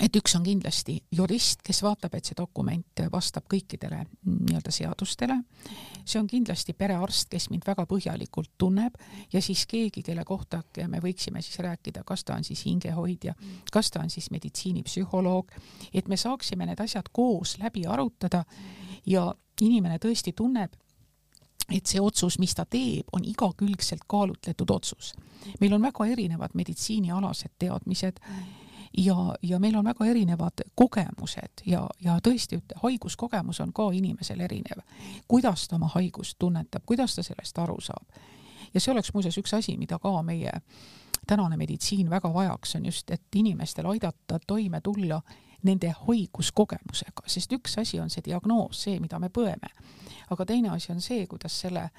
et 0.00 0.16
üks 0.16 0.34
on 0.38 0.44
kindlasti 0.46 0.98
jurist, 1.14 1.62
kes 1.66 1.82
vaatab, 1.82 2.14
et 2.14 2.28
see 2.28 2.36
dokument 2.38 3.02
vastab 3.12 3.48
kõikidele 3.50 4.04
nii-öelda 4.24 4.72
seadustele. 4.74 5.36
see 6.04 6.20
on 6.20 6.26
kindlasti 6.26 6.72
perearst, 6.72 7.28
kes 7.28 7.50
mind 7.50 7.66
väga 7.66 7.84
põhjalikult 7.86 8.50
tunneb 8.58 8.94
ja 9.32 9.42
siis 9.42 9.66
keegi, 9.66 10.02
kelle 10.02 10.24
kohta 10.24 10.62
me 10.88 11.00
võiksime 11.04 11.42
siis 11.42 11.58
rääkida, 11.58 12.04
kas 12.04 12.24
ta 12.24 12.34
on 12.34 12.44
siis 12.44 12.64
hingehoidja, 12.64 13.34
kas 13.72 13.90
ta 13.90 14.00
on 14.00 14.10
siis 14.10 14.30
meditsiinipsühholoog, 14.30 15.52
et 15.92 16.08
me 16.08 16.16
saaksime 16.16 16.66
need 16.66 16.80
asjad 16.80 17.10
koos 17.12 17.58
läbi 17.58 17.86
arutada 17.86 18.44
ja 19.06 19.34
inimene 19.60 19.98
tõesti 19.98 20.32
tunneb, 20.32 20.72
et 21.68 21.86
see 21.86 22.00
otsus, 22.00 22.38
mis 22.38 22.54
ta 22.54 22.64
teeb, 22.64 23.10
on 23.12 23.24
igakülgselt 23.24 24.06
kaalutletud 24.08 24.70
otsus. 24.70 25.12
meil 25.60 25.74
on 25.74 25.82
väga 25.82 26.06
erinevad 26.06 26.54
meditsiinialased 26.54 27.58
teadmised 27.58 28.20
ja, 28.98 29.34
ja 29.42 29.58
meil 29.58 29.76
on 29.76 29.84
väga 29.84 30.04
erinevad 30.04 30.62
kogemused 30.74 31.62
ja, 31.66 31.86
ja 32.00 32.18
tõesti, 32.24 32.60
haiguskogemus 32.82 33.60
on 33.60 33.72
ka 33.72 33.90
inimesel 33.92 34.40
erinev. 34.40 34.82
kuidas 35.28 35.68
ta 35.68 35.76
oma 35.76 35.90
haigust 35.94 36.38
tunnetab, 36.38 36.82
kuidas 36.86 37.14
ta 37.14 37.22
sellest 37.22 37.58
aru 37.58 37.80
saab. 37.80 38.06
ja 38.74 38.80
see 38.80 38.92
oleks 38.92 39.12
muuseas 39.14 39.38
üks 39.38 39.54
asi, 39.54 39.76
mida 39.76 39.98
ka 39.98 40.22
meie 40.22 40.52
tänane 41.26 41.56
meditsiin 41.56 42.10
väga 42.10 42.32
vajaks, 42.34 42.74
on 42.76 42.86
just, 42.86 43.10
et 43.10 43.22
inimestel 43.34 43.86
aidata 43.86 44.38
toime 44.46 44.80
tulla 44.80 45.20
nende 45.62 45.94
haiguskogemusega, 46.06 47.22
sest 47.26 47.52
üks 47.52 47.78
asi 47.78 48.00
on 48.00 48.10
see 48.10 48.22
diagnoos, 48.24 48.82
see, 48.82 49.00
mida 49.00 49.18
me 49.18 49.28
põeme. 49.28 49.70
aga 50.30 50.44
teine 50.46 50.68
asi 50.68 50.92
on 50.92 51.00
see, 51.00 51.26
kuidas 51.26 51.60
selle 51.60 51.90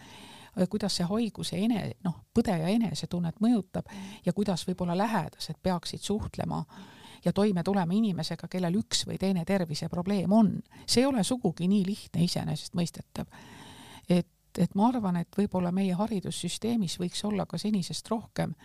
kuidas 0.70 0.96
see 1.00 1.08
haiguse 1.08 1.58
ene-, 1.58 1.92
noh, 2.04 2.16
põdeja 2.34 2.70
enesetunnet 2.74 3.40
mõjutab 3.44 3.90
ja 4.26 4.34
kuidas 4.34 4.66
võib-olla 4.68 4.98
lähedased 4.98 5.60
peaksid 5.64 6.02
suhtlema 6.02 6.64
ja 7.26 7.34
toime 7.34 7.64
tulema 7.64 7.94
inimesega, 7.94 8.48
kellel 8.48 8.80
üks 8.80 9.06
või 9.08 9.20
teine 9.20 9.46
terviseprobleem 9.46 10.32
on. 10.32 10.52
see 10.86 11.04
ei 11.04 11.08
ole 11.08 11.24
sugugi 11.24 11.68
nii 11.68 11.86
lihtne 11.86 12.24
iseenesestmõistetav. 12.24 13.26
et, 14.10 14.28
et 14.58 14.76
ma 14.76 14.88
arvan, 14.88 15.18
et 15.18 15.38
võib-olla 15.38 15.72
meie 15.72 15.94
haridussüsteemis 15.94 17.00
võiks 17.00 17.24
olla 17.26 17.46
ka 17.46 17.58
senisest 17.58 18.10
rohkem 18.10 18.56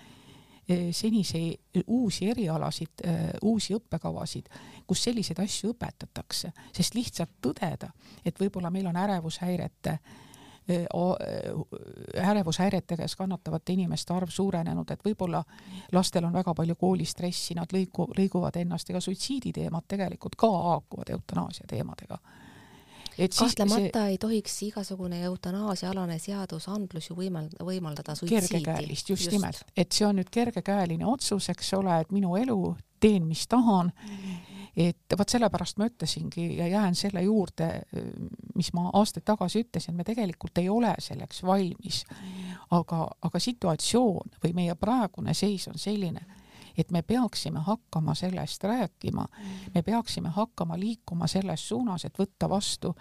eh, 0.69 0.93
senise 0.93 1.41
uusi 1.87 2.31
erialasid, 2.31 3.05
eh, 3.05 3.31
uusi 3.43 3.75
õppekavasid, 3.75 4.49
kus 4.87 5.03
selliseid 5.03 5.41
asju 5.41 5.75
õpetatakse, 5.75 6.53
sest 6.73 6.95
lihtsalt 6.95 7.41
tõdeda, 7.43 7.91
et 8.25 8.41
võib-olla 8.41 8.71
meil 8.71 8.87
on 8.87 8.97
ärevushäirete 8.97 9.99
ärevushäirete 12.25 12.97
käes 12.97 13.17
kannatavate 13.17 13.73
inimeste 13.73 14.15
arv 14.15 14.29
suurenenud, 14.33 14.91
et 14.91 15.05
võib-olla 15.05 15.43
lastel 15.93 16.25
on 16.25 16.33
väga 16.33 16.55
palju 16.55 16.75
koolistressi, 16.81 17.55
nad 17.55 17.73
lõigu, 17.73 18.09
lõiguvad 18.17 18.57
ennast, 18.57 18.91
ega 18.91 19.01
suitsiiditeemad 19.01 19.85
tegelikult 19.89 20.37
ka 20.41 20.51
haakuvad 20.51 21.13
eutanaasia 21.17 21.67
teemadega 21.69 22.19
et 23.19 23.37
kahtlemata 23.37 24.05
see... 24.05 24.15
ei 24.15 24.19
tohiks 24.19 24.57
igasugune 24.69 25.21
eutanaasia-alane 25.29 26.19
seadusandlus 26.23 27.11
ju 27.11 27.19
võimal-, 27.19 27.53
võimaldada 27.63 28.17
suitsiidi. 28.19 28.49
kergekäelist, 28.49 29.11
just, 29.11 29.29
just 29.29 29.37
nimelt, 29.37 29.63
et 29.77 29.93
see 29.93 30.07
on 30.07 30.19
nüüd 30.21 30.33
kergekäeline 30.35 31.07
otsus, 31.07 31.49
eks 31.53 31.75
ole, 31.79 32.01
et 32.05 32.13
minu 32.15 32.37
elu 32.41 32.59
teen, 33.01 33.27
mis 33.29 33.47
tahan 33.51 33.93
et 34.77 35.15
vot 35.19 35.31
sellepärast 35.31 35.79
ma 35.79 35.87
ütlesingi 35.87 36.47
ja 36.59 36.67
jään 36.67 36.97
selle 36.99 37.23
juurde, 37.23 37.69
mis 38.59 38.73
ma 38.75 38.89
aastaid 38.99 39.25
tagasi 39.27 39.63
ütlesin, 39.65 39.95
me 39.95 40.07
tegelikult 40.07 40.59
ei 40.59 40.69
ole 40.69 40.95
selleks 40.99 41.43
valmis. 41.47 42.03
aga, 42.75 43.07
aga 43.23 43.39
situatsioon 43.39 44.35
või 44.43 44.55
meie 44.55 44.75
praegune 44.75 45.35
seis 45.35 45.69
on 45.71 45.79
selline, 45.79 46.25
et 46.79 46.91
me 46.91 47.03
peaksime 47.03 47.61
hakkama 47.67 48.15
sellest 48.15 48.65
rääkima, 48.65 49.27
me 49.75 49.83
peaksime 49.83 50.29
hakkama 50.29 50.79
liikuma 50.79 51.27
selles 51.27 51.69
suunas, 51.69 52.05
et 52.05 52.19
võtta 52.19 52.49
vastu 52.49 52.95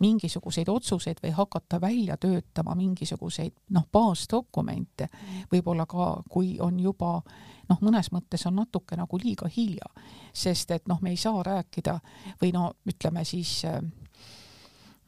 mingisuguseid 0.00 0.68
otsuseid 0.68 1.22
või 1.22 1.30
hakata 1.30 1.80
välja 1.80 2.16
töötama 2.16 2.74
mingisuguseid 2.74 3.52
noh, 3.70 3.86
baasdokumente, 3.92 5.08
võib-olla 5.52 5.86
ka 5.86 6.22
kui 6.30 6.56
on 6.60 6.80
juba 6.80 7.20
noh, 7.68 7.80
mõnes 7.80 8.10
mõttes 8.12 8.46
on 8.48 8.56
natuke 8.58 8.96
nagu 8.98 9.18
liiga 9.22 9.48
hilja, 9.56 9.86
sest 10.32 10.70
et 10.74 10.88
noh, 10.90 11.00
me 11.02 11.14
ei 11.14 11.20
saa 11.20 11.42
rääkida 11.42 11.98
või 12.42 12.52
no 12.54 12.72
ütleme 12.90 13.24
siis 13.24 13.62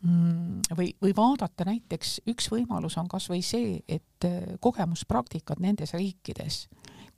mm, 0.02 0.60
või, 0.76 0.92
või 1.02 1.16
vaadata 1.16 1.66
näiteks, 1.68 2.20
üks 2.30 2.50
võimalus 2.52 2.98
on 3.00 3.08
kas 3.08 3.28
või 3.32 3.42
see, 3.44 3.80
et 3.88 4.28
kogemuspraktikad 4.60 5.60
nendes 5.60 5.94
riikides, 5.96 6.66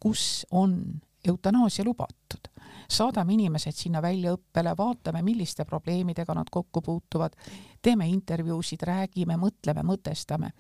kus 0.01 0.47
on 0.51 1.01
eutanaasia 1.29 1.85
lubatud, 1.85 2.49
saadame 2.89 3.35
inimesed 3.35 3.75
sinna 3.77 4.03
väljaõppele, 4.03 4.75
vaatame, 4.79 5.23
milliste 5.23 5.65
probleemidega 5.69 6.35
nad 6.35 6.51
kokku 6.51 6.83
puutuvad, 6.83 7.35
teeme 7.83 8.09
intervjuusid, 8.09 8.83
räägime, 8.83 9.37
mõtleme, 9.37 9.85
mõtestame. 9.85 10.53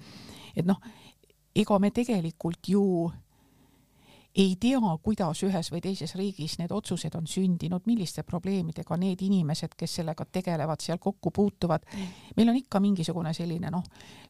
et 0.56 0.66
noh, 0.66 0.80
ega 1.54 1.78
me 1.78 1.90
tegelikult 1.90 2.68
ju 2.68 3.10
ei 4.38 4.54
tea, 4.60 4.78
kuidas 5.02 5.42
ühes 5.42 5.70
või 5.72 5.80
teises 5.82 6.14
riigis 6.18 6.58
need 6.60 6.70
otsused 6.74 7.14
on 7.18 7.26
sündinud, 7.26 7.82
milliste 7.90 8.22
probleemidega 8.26 8.96
need 9.00 9.22
inimesed, 9.26 9.74
kes 9.78 9.98
sellega 9.98 10.26
tegelevad, 10.32 10.82
seal 10.84 11.00
kokku 11.02 11.32
puutuvad. 11.34 11.86
meil 12.36 12.48
on 12.48 12.56
ikka 12.56 12.80
mingisugune 12.80 13.32
selline 13.34 13.70
noh, 13.74 13.82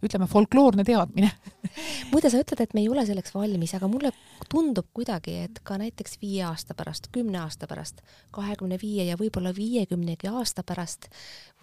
ütleme 0.02 0.26
folkloorne 0.26 0.84
teadmine 0.84 1.30
muide, 2.12 2.30
sa 2.30 2.40
ütled, 2.40 2.62
et 2.64 2.74
me 2.74 2.80
ei 2.80 2.88
ole 2.88 3.04
selleks 3.06 3.34
valmis, 3.34 3.74
aga 3.76 3.88
mulle 3.88 4.12
tundub 4.48 4.88
kuidagi, 4.96 5.36
et 5.44 5.60
ka 5.62 5.76
näiteks 5.80 6.16
viie 6.22 6.42
aasta 6.48 6.74
pärast, 6.78 7.10
kümne 7.12 7.42
aasta 7.42 7.68
pärast, 7.68 8.00
kahekümne 8.32 8.78
viie 8.80 9.04
ja 9.10 9.18
võib-olla 9.20 9.52
viiekümnegi 9.54 10.32
aasta 10.32 10.64
pärast 10.64 11.10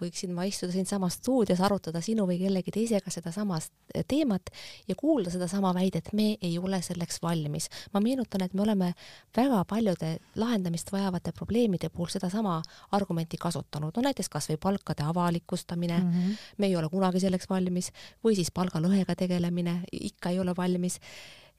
võiksin 0.00 0.32
ma 0.36 0.44
istuda 0.48 0.74
siinsamas 0.74 1.16
stuudios, 1.20 1.60
arutada 1.64 2.02
sinu 2.04 2.26
või 2.28 2.38
kellegi 2.40 2.72
teisega 2.74 3.10
sedasamast 3.12 3.72
teemat 4.08 4.50
ja 4.88 4.96
kuulda 4.98 5.32
sedasama 5.32 5.72
väidet, 5.76 6.12
me 6.12 6.34
ei 6.40 6.58
ole 6.58 6.82
selleks 6.82 7.22
valmis. 7.22 7.68
ma 7.92 8.00
meenutan 8.00 8.35
meenutan, 8.36 8.46
et 8.46 8.54
me 8.54 8.62
oleme 8.62 8.94
väga 9.36 9.64
paljude 9.64 10.18
lahendamist 10.36 10.92
vajavate 10.92 11.32
probleemide 11.32 11.88
puhul 11.88 12.08
sedasama 12.08 12.62
argumenti 12.92 13.36
kasutanud, 13.36 13.92
no 13.96 14.02
näiteks 14.02 14.28
kas 14.28 14.48
või 14.50 14.58
palkade 14.60 15.02
avalikustamine. 15.04 15.98
Mm, 15.98 16.12
-hmm. 16.12 16.36
me 16.58 16.66
ei 16.66 16.76
ole 16.76 16.88
kunagi 16.88 17.20
selleks 17.20 17.48
valmis, 17.48 17.92
või 18.24 18.34
siis 18.34 18.50
palgalõhega 18.50 19.14
tegelemine, 19.14 19.84
ikka 19.92 20.30
ei 20.30 20.38
ole 20.38 20.54
valmis. 20.56 21.00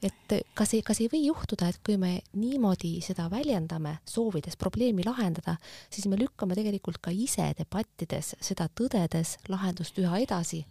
Et 0.01 0.45
kas 0.53 0.73
ei, 0.73 0.81
kas 0.81 0.99
ei 1.01 1.07
või 1.09 1.25
juhtuda, 1.25 1.67
et 1.69 1.79
kui 1.83 1.97
me 1.97 2.21
niimoodi 2.33 3.01
seda 3.01 3.29
väljendame, 3.31 3.97
soovides 4.05 4.55
probleemi 4.55 5.03
lahendada, 5.03 5.57
siis 5.89 6.05
me 6.05 6.17
lükkame 6.17 6.53
tegelikult 6.53 7.01
ka 7.01 7.11
ise 7.11 7.53
debattides 7.57 8.35
seda 8.39 8.69
tõdedes 8.69 9.37
lahendust 9.49 9.97
üha 9.97 10.19
edasi, 10.19 10.67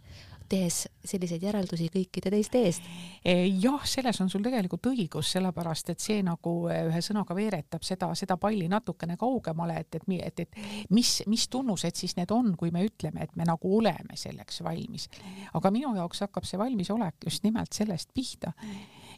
tehes 0.49 0.83
selliseid 1.05 1.43
järeldusi 1.43 1.89
kõikide 1.93 2.31
teiste 2.33 2.61
eest. 2.67 2.87
E, 3.23 3.35
jah, 3.61 3.83
selles 3.87 4.19
on 4.23 4.29
sul 4.31 4.43
tegelikult 4.45 4.89
õigus, 4.91 5.31
sellepärast 5.35 5.91
et 5.93 6.03
see 6.03 6.21
nagu 6.25 6.53
e, 6.71 6.79
ühe 6.89 7.01
sõnaga 7.03 7.35
veeretab 7.37 7.85
seda, 7.87 8.09
seda 8.17 8.37
palli 8.41 8.67
natukene 8.71 9.17
kaugemale, 9.19 9.79
et, 9.83 9.99
et, 9.99 10.07
et, 10.17 10.43
et 10.45 10.91
mis, 10.95 11.11
mis 11.27 11.47
tunnused 11.51 11.99
siis 11.99 12.17
need 12.19 12.31
on, 12.35 12.53
kui 12.59 12.71
me 12.75 12.85
ütleme, 12.87 13.27
et 13.27 13.35
me 13.39 13.47
nagu 13.47 13.73
oleme 13.77 14.17
selleks 14.19 14.63
valmis. 14.65 15.09
aga 15.53 15.71
minu 15.73 15.95
jaoks 15.95 16.25
hakkab 16.27 16.47
see 16.47 16.59
valmisolek 16.59 17.27
just 17.29 17.43
nimelt 17.47 17.73
sellest 17.73 18.13
pihta, 18.13 18.53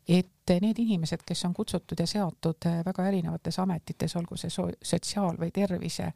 et 0.07 0.53
need 0.61 0.79
inimesed, 0.81 1.23
kes 1.25 1.45
on 1.45 1.53
kutsutud 1.53 1.99
ja 1.99 2.07
seatud 2.09 2.65
e, 2.65 2.79
väga 2.85 3.07
erinevates 3.11 3.59
ametites, 3.61 4.15
olgu 4.17 4.37
see 4.37 4.53
sotsiaal- 4.53 5.37
või 5.39 5.51
tervise, 5.53 6.11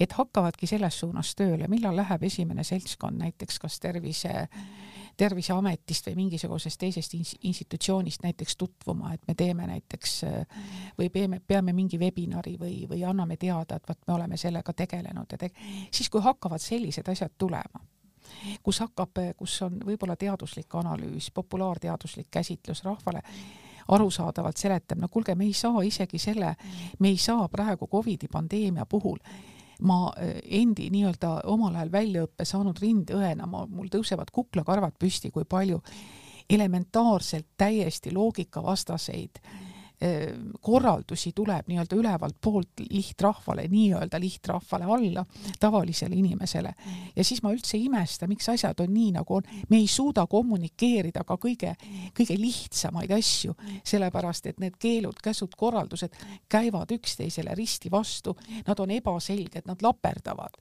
et 0.00 0.12
hakkavadki 0.12 0.66
selles 0.66 0.98
suunas 1.00 1.34
tööle, 1.36 1.68
millal 1.68 1.96
läheb 1.96 2.22
esimene 2.28 2.64
seltskond 2.64 3.18
näiteks 3.22 3.58
kas 3.58 3.80
tervise, 3.80 4.48
Terviseametist 5.16 6.10
või 6.10 6.14
mingisugusest 6.18 6.76
teisest 6.76 7.14
institutsioonist 7.16 8.20
näiteks 8.20 8.56
tutvuma, 8.60 9.14
et 9.14 9.22
me 9.28 9.34
teeme 9.34 9.64
näiteks 9.66 10.18
või 10.98 11.08
peame, 11.08 11.38
peame 11.40 11.72
mingi 11.72 11.96
webinari 11.96 12.58
või, 12.60 12.82
või 12.88 13.00
anname 13.08 13.38
teada, 13.40 13.78
et 13.78 13.88
vot 13.88 13.98
me 14.06 14.14
oleme 14.14 14.36
sellega 14.36 14.74
tegelenud 14.76 15.32
ja 15.32 15.38
teg-, 15.40 15.56
siis 15.90 16.12
kui 16.12 16.20
hakkavad 16.20 16.60
sellised 16.60 17.08
asjad 17.08 17.32
tulema 17.38 17.80
kus 18.62 18.82
hakkab, 18.82 19.22
kus 19.38 19.54
on 19.62 19.80
võib-olla 19.86 20.16
teaduslik 20.20 20.74
analüüs, 20.74 21.30
populaarteaduslik 21.30 22.28
käsitlus 22.30 22.84
rahvale 22.84 23.22
arusaadavalt 23.88 24.56
seletab, 24.56 24.98
no 24.98 25.08
kuulge, 25.08 25.34
me 25.34 25.46
ei 25.46 25.52
saa 25.54 25.82
isegi 25.86 26.18
selle, 26.18 26.54
me 26.98 27.08
ei 27.08 27.16
saa 27.16 27.48
praegu 27.48 27.86
Covidi 27.88 28.28
pandeemia 28.28 28.86
puhul 28.86 29.22
ma 29.82 30.12
eh, 30.16 30.38
endi 30.60 30.88
nii-öelda 30.92 31.32
omal 31.52 31.74
ajal 31.76 31.92
väljaõppe 31.92 32.46
saanud 32.48 32.78
rindõena, 32.80 33.48
ma, 33.50 33.66
mul 33.68 33.90
tõusevad 33.92 34.32
kuklakarvad 34.32 34.96
püsti, 35.00 35.30
kui 35.34 35.44
palju 35.48 35.82
elementaarselt 36.50 37.48
täiesti 37.58 38.12
loogikavastaseid 38.14 39.40
korraldusi 40.60 41.32
tuleb 41.32 41.70
nii-öelda 41.70 41.96
ülevalt 41.96 42.36
poolt 42.40 42.82
lihtrahvale, 42.90 43.64
nii-öelda 43.72 44.20
lihtrahvale 44.20 44.84
alla, 44.84 45.24
tavalisele 45.60 46.14
inimesele. 46.14 46.74
ja 47.16 47.24
siis 47.24 47.42
ma 47.42 47.52
üldse 47.52 47.76
ei 47.78 47.86
imesta, 47.88 48.26
miks 48.28 48.48
asjad 48.52 48.80
on 48.84 48.92
nii, 48.92 49.12
nagu 49.16 49.34
on. 49.34 49.46
me 49.68 49.76
ei 49.80 49.86
suuda 49.88 50.26
kommunikeerida 50.26 51.24
ka 51.24 51.38
kõige, 51.40 51.72
kõige 52.16 52.36
lihtsamaid 52.40 53.14
asju, 53.16 53.54
sellepärast 53.84 54.46
et 54.46 54.60
need 54.60 54.76
keelud, 54.78 55.16
käsud, 55.22 55.56
korraldused 55.56 56.12
käivad 56.48 56.92
üksteisele 56.92 57.54
risti 57.56 57.90
vastu, 57.90 58.36
nad 58.66 58.80
on 58.80 58.90
ebaselged, 58.90 59.64
nad 59.64 59.82
laperdavad. 59.82 60.60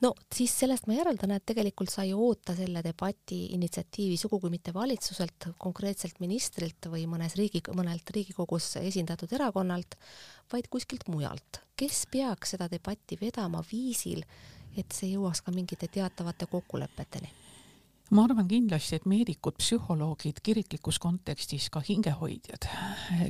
no 0.00 0.14
siis 0.34 0.54
sellest 0.60 0.86
ma 0.86 0.94
järeldan, 0.94 1.34
et 1.34 1.46
tegelikult 1.46 1.90
sa 1.90 2.06
ei 2.06 2.14
oota 2.14 2.54
selle 2.54 2.84
debati 2.86 3.48
initsiatiivi 3.58 4.16
sugugi 4.16 4.50
mitte 4.50 4.74
valitsuselt, 4.74 5.50
konkreetselt 5.58 6.20
ministrilt 6.20 6.86
või 6.86 7.06
mõnes 7.10 7.34
riigi, 7.34 7.64
mõnelt 7.74 8.14
Riigikogus 8.14 8.75
esindatud 8.82 9.32
erakonnalt, 9.32 9.96
vaid 10.52 10.68
kuskilt 10.70 11.08
mujalt. 11.08 11.62
kes 11.76 12.06
peaks 12.10 12.54
seda 12.54 12.70
debatti 12.72 13.18
vedama 13.20 13.62
viisil, 13.72 14.22
et 14.76 14.92
see 14.92 15.10
jõuaks 15.12 15.42
ka 15.44 15.52
mingite 15.52 15.88
teatavate 15.88 16.46
kokkulepeteni? 16.46 17.32
ma 18.10 18.22
arvan 18.24 18.46
kindlasti, 18.48 19.00
et 19.00 19.06
meedikud, 19.10 19.56
psühholoogid 19.58 20.38
kiriklikus 20.42 20.98
kontekstis 21.02 21.68
ka 21.74 21.82
hingehoidjad, 21.88 22.68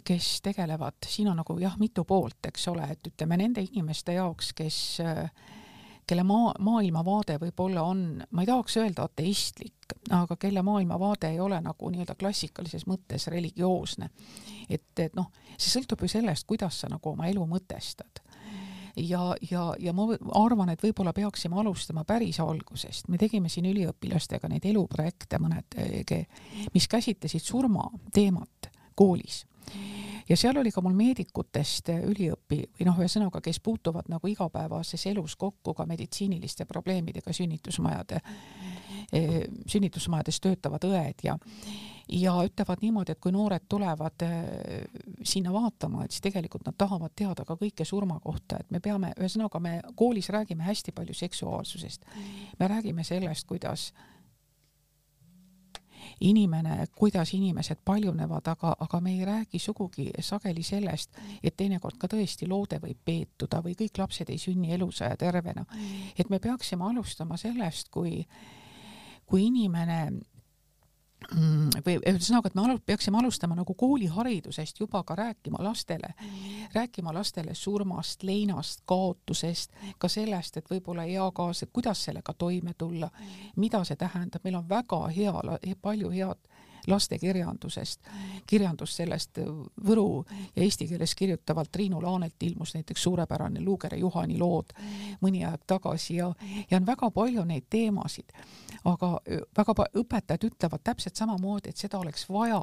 kes 0.04 0.40
tegelevad, 0.44 0.98
siin 1.08 1.30
on 1.32 1.40
nagu 1.40 1.56
jah, 1.60 1.78
mitu 1.80 2.04
poolt, 2.04 2.44
eks 2.50 2.68
ole, 2.68 2.84
et 2.92 3.08
ütleme 3.08 3.38
nende 3.40 3.64
inimeste 3.64 4.18
jaoks, 4.18 4.52
kes 4.56 4.80
kelle 6.06 6.22
maa, 6.26 6.52
maailmavaade 6.62 7.38
võib-olla 7.42 7.82
on, 7.82 8.02
ma 8.30 8.42
ei 8.44 8.50
tahaks 8.50 8.76
öelda 8.80 9.06
ateistlik, 9.08 9.96
aga 10.14 10.36
kelle 10.40 10.62
maailmavaade 10.62 11.32
ei 11.34 11.40
ole 11.40 11.58
nagu 11.62 11.90
nii-öelda 11.90 12.14
klassikalises 12.18 12.86
mõttes 12.86 13.26
religioosne. 13.32 14.10
et, 14.70 14.86
et 14.98 15.16
noh, 15.18 15.30
see 15.56 15.72
sõltub 15.72 16.02
ju 16.02 16.08
sellest, 16.10 16.46
kuidas 16.46 16.80
sa 16.80 16.90
nagu 16.92 17.10
oma 17.10 17.26
elu 17.30 17.46
mõtestad 17.50 18.22
ja, 18.96 19.34
ja, 19.50 19.74
ja 19.78 19.92
ma 19.92 20.08
arvan, 20.34 20.70
et 20.72 20.82
võib-olla 20.82 21.12
peaksime 21.16 21.58
alustama 21.60 22.04
päris 22.04 22.40
algusest. 22.40 23.08
me 23.08 23.18
tegime 23.18 23.48
siin 23.52 23.68
üliõpilastega 23.70 24.48
neid 24.48 24.64
eluprojekte 24.64 25.40
mõned, 25.42 25.78
mis 26.74 26.88
käsitlesid 26.88 27.44
surma 27.44 27.90
teemat 28.14 28.70
koolis 28.94 29.44
ja 30.28 30.36
seal 30.36 30.56
oli 30.56 30.72
ka 30.74 30.82
mul 30.84 30.96
meedikutest 30.98 31.90
üliõpi 31.96 32.62
või 32.78 32.86
noh, 32.88 33.00
ühesõnaga, 33.00 33.40
kes 33.44 33.60
puutuvad 33.64 34.10
nagu 34.12 34.30
igapäevases 34.30 35.06
elus 35.10 35.36
kokku 35.36 35.74
ka 35.74 35.86
meditsiiniliste 35.86 36.64
probleemidega 36.64 37.32
sünnitusmajade, 37.32 38.20
eh, 39.12 39.42
sünnitusmajades 39.66 40.40
töötavad 40.40 40.88
õed 40.88 41.26
ja 41.26 41.38
ja 42.08 42.32
ütlevad 42.46 42.82
niimoodi, 42.82 43.16
et 43.16 43.20
kui 43.20 43.32
noored 43.34 43.64
tulevad 43.68 44.22
eh, 44.22 44.84
sinna 45.26 45.52
vaatama, 45.52 46.04
et 46.04 46.14
siis 46.14 46.22
tegelikult 46.22 46.66
nad 46.66 46.76
tahavad 46.78 47.14
teada 47.18 47.44
ka 47.44 47.56
kõike 47.58 47.84
surma 47.84 48.20
kohta, 48.22 48.60
et 48.60 48.70
me 48.70 48.80
peame, 48.80 49.12
ühesõnaga 49.18 49.60
me 49.60 49.80
koolis 49.94 50.30
räägime 50.30 50.62
hästi 50.62 50.94
palju 50.94 51.14
seksuaalsusest. 51.14 52.06
me 52.58 52.68
räägime 52.68 53.04
sellest, 53.04 53.46
kuidas 53.46 53.92
inimene, 56.20 56.86
kuidas 56.96 57.34
inimesed 57.34 57.82
paljunevad, 57.84 58.46
aga, 58.48 58.74
aga 58.80 59.00
me 59.00 59.12
ei 59.12 59.24
räägi 59.24 59.58
sugugi 59.58 60.10
sageli 60.20 60.62
sellest, 60.62 61.18
et 61.42 61.56
teinekord 61.56 61.98
ka 61.98 62.08
tõesti 62.08 62.48
loode 62.48 62.78
võib 62.82 63.02
peetuda 63.04 63.60
või 63.64 63.76
kõik 63.76 63.98
lapsed 63.98 64.30
ei 64.30 64.38
sünni 64.38 64.72
elusa 64.72 65.12
ja 65.12 65.16
tervena. 65.16 65.64
et 66.18 66.30
me 66.30 66.38
peaksime 66.38 66.84
alustama 66.84 67.36
sellest, 67.36 67.88
kui, 67.90 68.26
kui 69.26 69.46
inimene 69.46 70.00
Mm, 70.10 70.35
või 71.86 71.96
ühesõnaga, 71.96 72.50
et 72.50 72.54
me 72.54 72.62
alu, 72.62 72.78
peaksime 72.86 73.18
alustama 73.18 73.56
nagu 73.56 73.74
kooliharidusest 73.74 74.80
juba 74.80 75.02
ka 75.02 75.14
rääkima 75.16 75.62
lastele, 75.64 76.14
rääkima 76.74 77.14
lastele 77.14 77.54
surmast, 77.54 78.22
leinast, 78.22 78.82
kaotusest, 78.84 79.72
ka 79.98 80.08
sellest, 80.08 80.56
et 80.56 80.70
võib-olla 80.70 81.04
eakaaslased, 81.04 81.72
kuidas 81.72 82.04
sellega 82.04 82.34
toime 82.34 82.74
tulla, 82.78 83.10
mida 83.56 83.82
see 83.84 83.96
tähendab, 83.96 84.44
meil 84.44 84.60
on 84.60 84.68
väga 84.68 85.00
hea, 85.16 85.34
palju 85.82 86.12
head 86.14 86.55
lastekirjandusest, 86.86 88.00
kirjandus 88.46 88.96
sellest 88.96 89.40
võru 89.86 90.24
ja 90.56 90.62
eesti 90.62 90.88
keeles 90.88 91.14
kirjutavalt 91.14 91.72
Triinu 91.72 92.00
Laanelt 92.02 92.42
ilmus 92.42 92.74
näiteks 92.74 93.02
suurepärane 93.02 93.60
Luugere 93.64 93.98
Juhani 93.98 94.38
lood 94.38 94.72
mõni 95.22 95.44
aeg 95.46 95.66
tagasi 95.66 96.20
ja, 96.20 96.30
ja 96.70 96.80
on 96.80 96.86
väga 96.86 97.10
palju 97.10 97.44
neid 97.44 97.66
teemasid. 97.70 98.32
aga 98.84 99.08
väga 99.56 99.74
õpetajad 99.98 100.44
ütlevad 100.46 100.82
täpselt 100.84 101.16
samamoodi, 101.16 101.70
et 101.70 101.76
seda 101.76 101.98
oleks 101.98 102.28
vaja, 102.30 102.60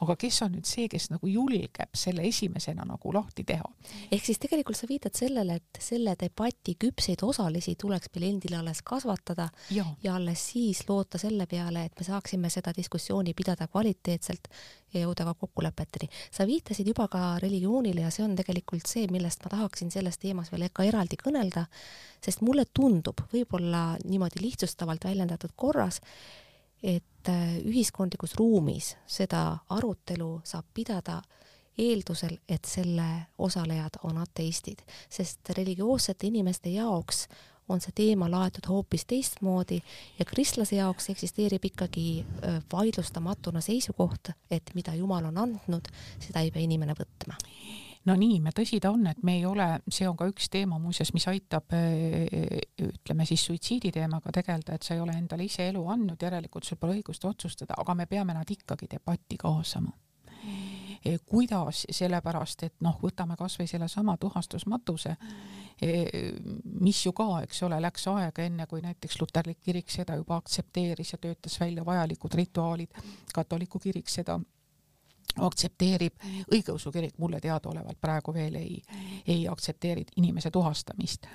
aga 0.00 0.16
kes 0.16 0.42
on 0.42 0.54
nüüd 0.56 0.64
see, 0.68 0.88
kes 0.88 1.10
nagu 1.12 1.28
julgeb 1.28 1.92
selle 1.94 2.24
esimesena 2.28 2.84
nagu 2.84 3.12
lahti 3.12 3.44
teha? 3.44 3.66
ehk 4.10 4.24
siis 4.24 4.40
tegelikult 4.40 4.76
sa 4.76 4.88
viitad 4.88 5.14
sellele, 5.14 5.58
et 5.60 5.80
selle 5.82 6.16
debati 6.20 6.76
küpseid 6.80 7.22
osalisi 7.22 7.76
tuleks 7.80 8.08
meil 8.14 8.30
endil 8.30 8.56
alles 8.58 8.82
kasvatada 8.82 9.48
ja. 9.70 9.84
ja 10.02 10.16
alles 10.16 10.46
siis 10.52 10.84
loota 10.88 11.18
selle 11.18 11.46
peale, 11.46 11.84
et 11.84 11.98
me 11.98 12.06
saaksime 12.06 12.50
seda 12.50 12.72
diskussiooni 12.76 13.34
pidada 13.34 13.65
seda 13.66 13.72
kvaliteetselt 13.72 14.48
ja 14.94 15.02
jõuda 15.02 15.24
ka 15.24 15.34
kokkulepeteni. 15.34 16.08
sa 16.30 16.46
viitasid 16.46 16.86
juba 16.86 17.08
ka 17.08 17.38
religioonile 17.38 18.00
ja 18.00 18.10
see 18.10 18.24
on 18.24 18.36
tegelikult 18.36 18.86
see, 18.86 19.06
millest 19.10 19.42
ma 19.44 19.50
tahaksin 19.50 19.90
selles 19.90 20.18
teemas 20.18 20.52
veel 20.52 20.68
ka 20.72 20.84
eraldi 20.84 21.16
kõnelda, 21.16 21.66
sest 22.22 22.40
mulle 22.42 22.64
tundub, 22.72 23.20
võib-olla 23.32 23.96
niimoodi 24.04 24.42
lihtsustavalt 24.42 25.04
väljendatud 25.04 25.52
korras, 25.56 26.00
et 26.82 27.28
äh, 27.28 27.58
ühiskondlikus 27.64 28.36
ruumis 28.36 28.96
seda 29.06 29.58
arutelu 29.68 30.40
saab 30.44 30.64
pidada 30.74 31.22
eeldusel, 31.78 32.38
et 32.48 32.64
selle 32.64 33.26
osalejad 33.38 33.98
on 34.04 34.18
ateistid, 34.18 34.80
sest 35.10 35.50
religioossete 35.56 36.26
inimeste 36.26 36.70
jaoks 36.70 37.26
on 37.68 37.80
see 37.82 37.94
teema 37.96 38.28
laetud 38.30 38.68
hoopis 38.68 39.06
teistmoodi 39.10 39.80
ja 40.18 40.24
kristlase 40.24 40.76
jaoks 40.76 41.10
eksisteerib 41.10 41.64
ikkagi 41.70 42.26
vaidlustamatuna 42.72 43.60
seisukoht, 43.60 44.30
et 44.50 44.70
mida 44.74 44.94
Jumal 44.94 45.24
on 45.32 45.38
andnud, 45.46 45.90
seda 46.20 46.44
ei 46.44 46.52
pea 46.54 46.62
inimene 46.62 46.94
võtma. 46.98 47.36
No 48.06 48.14
nii, 48.14 48.38
tõsi 48.54 48.78
ta 48.78 48.92
on, 48.94 49.08
et 49.10 49.22
me 49.26 49.34
ei 49.40 49.44
ole, 49.48 49.66
see 49.90 50.06
on 50.06 50.14
ka 50.18 50.28
üks 50.30 50.46
teema 50.52 50.78
muuseas, 50.78 51.10
mis 51.14 51.26
aitab 51.26 51.74
ütleme 51.74 53.26
siis 53.26 53.42
suitsiidi 53.48 53.90
teemaga 53.96 54.30
tegeleda, 54.34 54.76
et 54.76 54.86
sa 54.86 54.94
ei 54.94 55.02
ole 55.02 55.16
endale 55.18 55.48
ise 55.48 55.66
elu 55.72 55.82
andnud, 55.90 56.22
järelikult 56.22 56.68
sul 56.68 56.78
pole 56.78 57.00
õigust 57.00 57.26
otsustada, 57.26 57.74
aga 57.82 57.98
me 57.98 58.06
peame 58.06 58.36
nad 58.36 58.50
ikkagi 58.50 58.86
debatti 58.94 59.38
kaasama. 59.42 59.90
Eh, 60.36 60.75
kuidas, 61.26 61.84
sellepärast 61.90 62.62
et 62.66 62.74
noh, 62.84 62.98
võtame 63.02 63.36
kasvõi 63.38 63.66
sellesama 63.70 64.16
tuhastusmatuse, 64.20 65.16
eh, 65.82 66.32
mis 66.80 67.04
ju 67.06 67.12
ka, 67.12 67.42
eks 67.46 67.62
ole, 67.62 67.80
läks 67.82 68.08
aega 68.12 68.42
enne, 68.42 68.66
kui 68.66 68.82
näiteks 68.84 69.20
luterlik 69.20 69.60
kirik 69.62 69.90
seda 69.90 70.16
juba 70.16 70.36
aktsepteeris 70.36 71.12
ja 71.12 71.18
töötas 71.18 71.60
välja 71.60 71.84
vajalikud 71.84 72.34
rituaalid, 72.34 73.00
katoliku 73.34 73.78
kirik 73.78 74.08
seda 74.08 74.38
aktsepteerib, 75.36 76.16
õigeusu 76.52 76.92
kirik 76.92 77.18
mulle 77.18 77.40
teadaolevalt 77.40 78.00
praegu 78.00 78.34
veel 78.34 78.54
ei, 78.54 78.82
ei 79.26 79.48
aktsepteeri 79.48 80.06
inimese 80.16 80.50
tuhastamist 80.50 81.26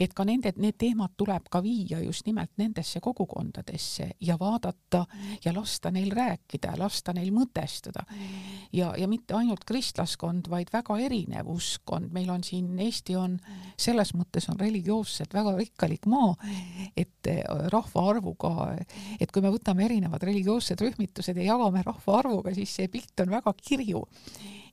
et 0.00 0.14
ka 0.16 0.24
nende, 0.24 0.52
need 0.56 0.78
teemad 0.80 1.12
tuleb 1.20 1.48
ka 1.52 1.60
viia 1.64 2.00
just 2.00 2.26
nimelt 2.26 2.52
nendesse 2.60 3.02
kogukondadesse 3.04 4.10
ja 4.24 4.36
vaadata 4.40 5.04
ja 5.44 5.52
lasta 5.54 5.90
neil 5.92 6.10
rääkida, 6.16 6.74
lasta 6.80 7.12
neil 7.16 7.30
mõtestada. 7.34 8.04
ja, 8.72 8.94
ja 8.96 9.08
mitte 9.08 9.34
ainult 9.36 9.64
kristlaskond, 9.68 10.48
vaid 10.50 10.72
väga 10.72 10.96
erinev 10.98 11.50
uskkond, 11.52 12.12
meil 12.12 12.30
on 12.30 12.44
siin, 12.44 12.78
Eesti 12.80 13.16
on 13.16 13.36
selles 13.76 14.14
mõttes 14.16 14.48
on 14.50 14.58
religioosselt 14.60 15.34
väga 15.34 15.56
rikkalik 15.58 16.06
maa, 16.10 16.32
et 16.96 17.28
eh, 17.28 17.42
rahvaarvuga, 17.72 18.54
et 19.20 19.32
kui 19.32 19.42
me 19.44 19.52
võtame 19.52 19.84
erinevad 19.84 20.22
religioossed 20.24 20.80
rühmitused 20.80 21.36
ja 21.36 21.52
jagame 21.52 21.84
rahvaarvuga, 21.84 22.54
siis 22.56 22.72
see 22.80 22.88
pilt 22.88 23.20
on 23.20 23.36
väga 23.36 23.54
kirju 23.60 24.06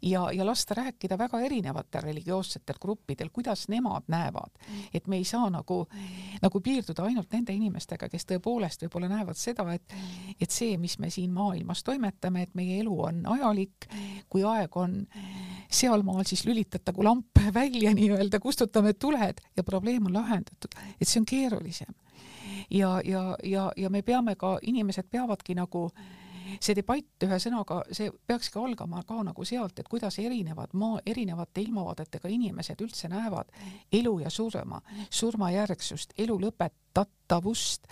ja, 0.01 0.31
ja 0.31 0.45
lasta 0.45 0.73
rääkida 0.73 1.17
väga 1.17 1.39
erinevatel 1.39 2.01
religioossetel 2.01 2.75
gruppidel, 2.81 3.29
kuidas 3.33 3.67
nemad 3.67 4.03
näevad. 4.07 4.51
et 4.93 5.07
me 5.07 5.17
ei 5.17 5.23
saa 5.23 5.49
nagu, 5.49 5.87
nagu 6.41 6.61
piirduda 6.61 7.03
ainult 7.03 7.31
nende 7.31 7.53
inimestega, 7.53 8.09
kes 8.09 8.25
tõepoolest 8.25 8.85
võib-olla 8.85 9.09
näevad 9.09 9.37
seda, 9.37 9.65
et, 9.73 9.93
et 10.41 10.51
see, 10.51 10.77
mis 10.77 10.99
me 10.99 11.09
siin 11.09 11.33
maailmas 11.33 11.83
toimetame, 11.83 12.43
et 12.43 12.55
meie 12.55 12.79
elu 12.81 12.99
on 13.09 13.25
ajalik, 13.37 13.89
kui 14.29 14.43
aeg 14.43 14.77
on 14.77 14.99
sealmaal, 15.69 16.23
siis 16.25 16.45
lülitatagu 16.45 17.03
lamp 17.03 17.43
välja 17.61 17.93
nii-öelda, 17.93 18.39
kustutame 18.39 18.93
tuled 18.93 19.41
ja 19.57 19.63
probleem 19.63 20.05
on 20.05 20.13
lahendatud, 20.13 20.77
et 21.01 21.07
see 21.07 21.21
on 21.21 21.25
keerulisem. 21.25 21.93
ja, 22.69 23.01
ja, 23.05 23.35
ja, 23.43 23.71
ja 23.77 23.89
me 23.89 24.01
peame 24.01 24.35
ka, 24.35 24.57
inimesed 24.61 25.07
peavadki 25.11 25.55
nagu 25.55 25.89
äh, 25.91 26.26
see 26.61 26.75
debatt 26.77 27.25
ühesõnaga, 27.27 27.81
see 27.91 28.11
peakski 28.27 28.59
algama 28.61 29.03
ka 29.07 29.21
nagu 29.27 29.45
sealt, 29.45 29.79
et 29.79 29.89
kuidas 29.89 30.19
erinevad 30.19 30.73
maa, 30.73 30.99
erinevate 31.05 31.61
ilmavaadetega 31.65 32.31
inimesed 32.33 32.81
üldse 32.83 33.09
näevad 33.11 33.51
elu 33.93 34.17
ja 34.23 34.31
surma, 34.33 34.81
surmajärgsust, 35.09 36.13
elu 36.17 36.37
lõpetatavust, 36.41 37.87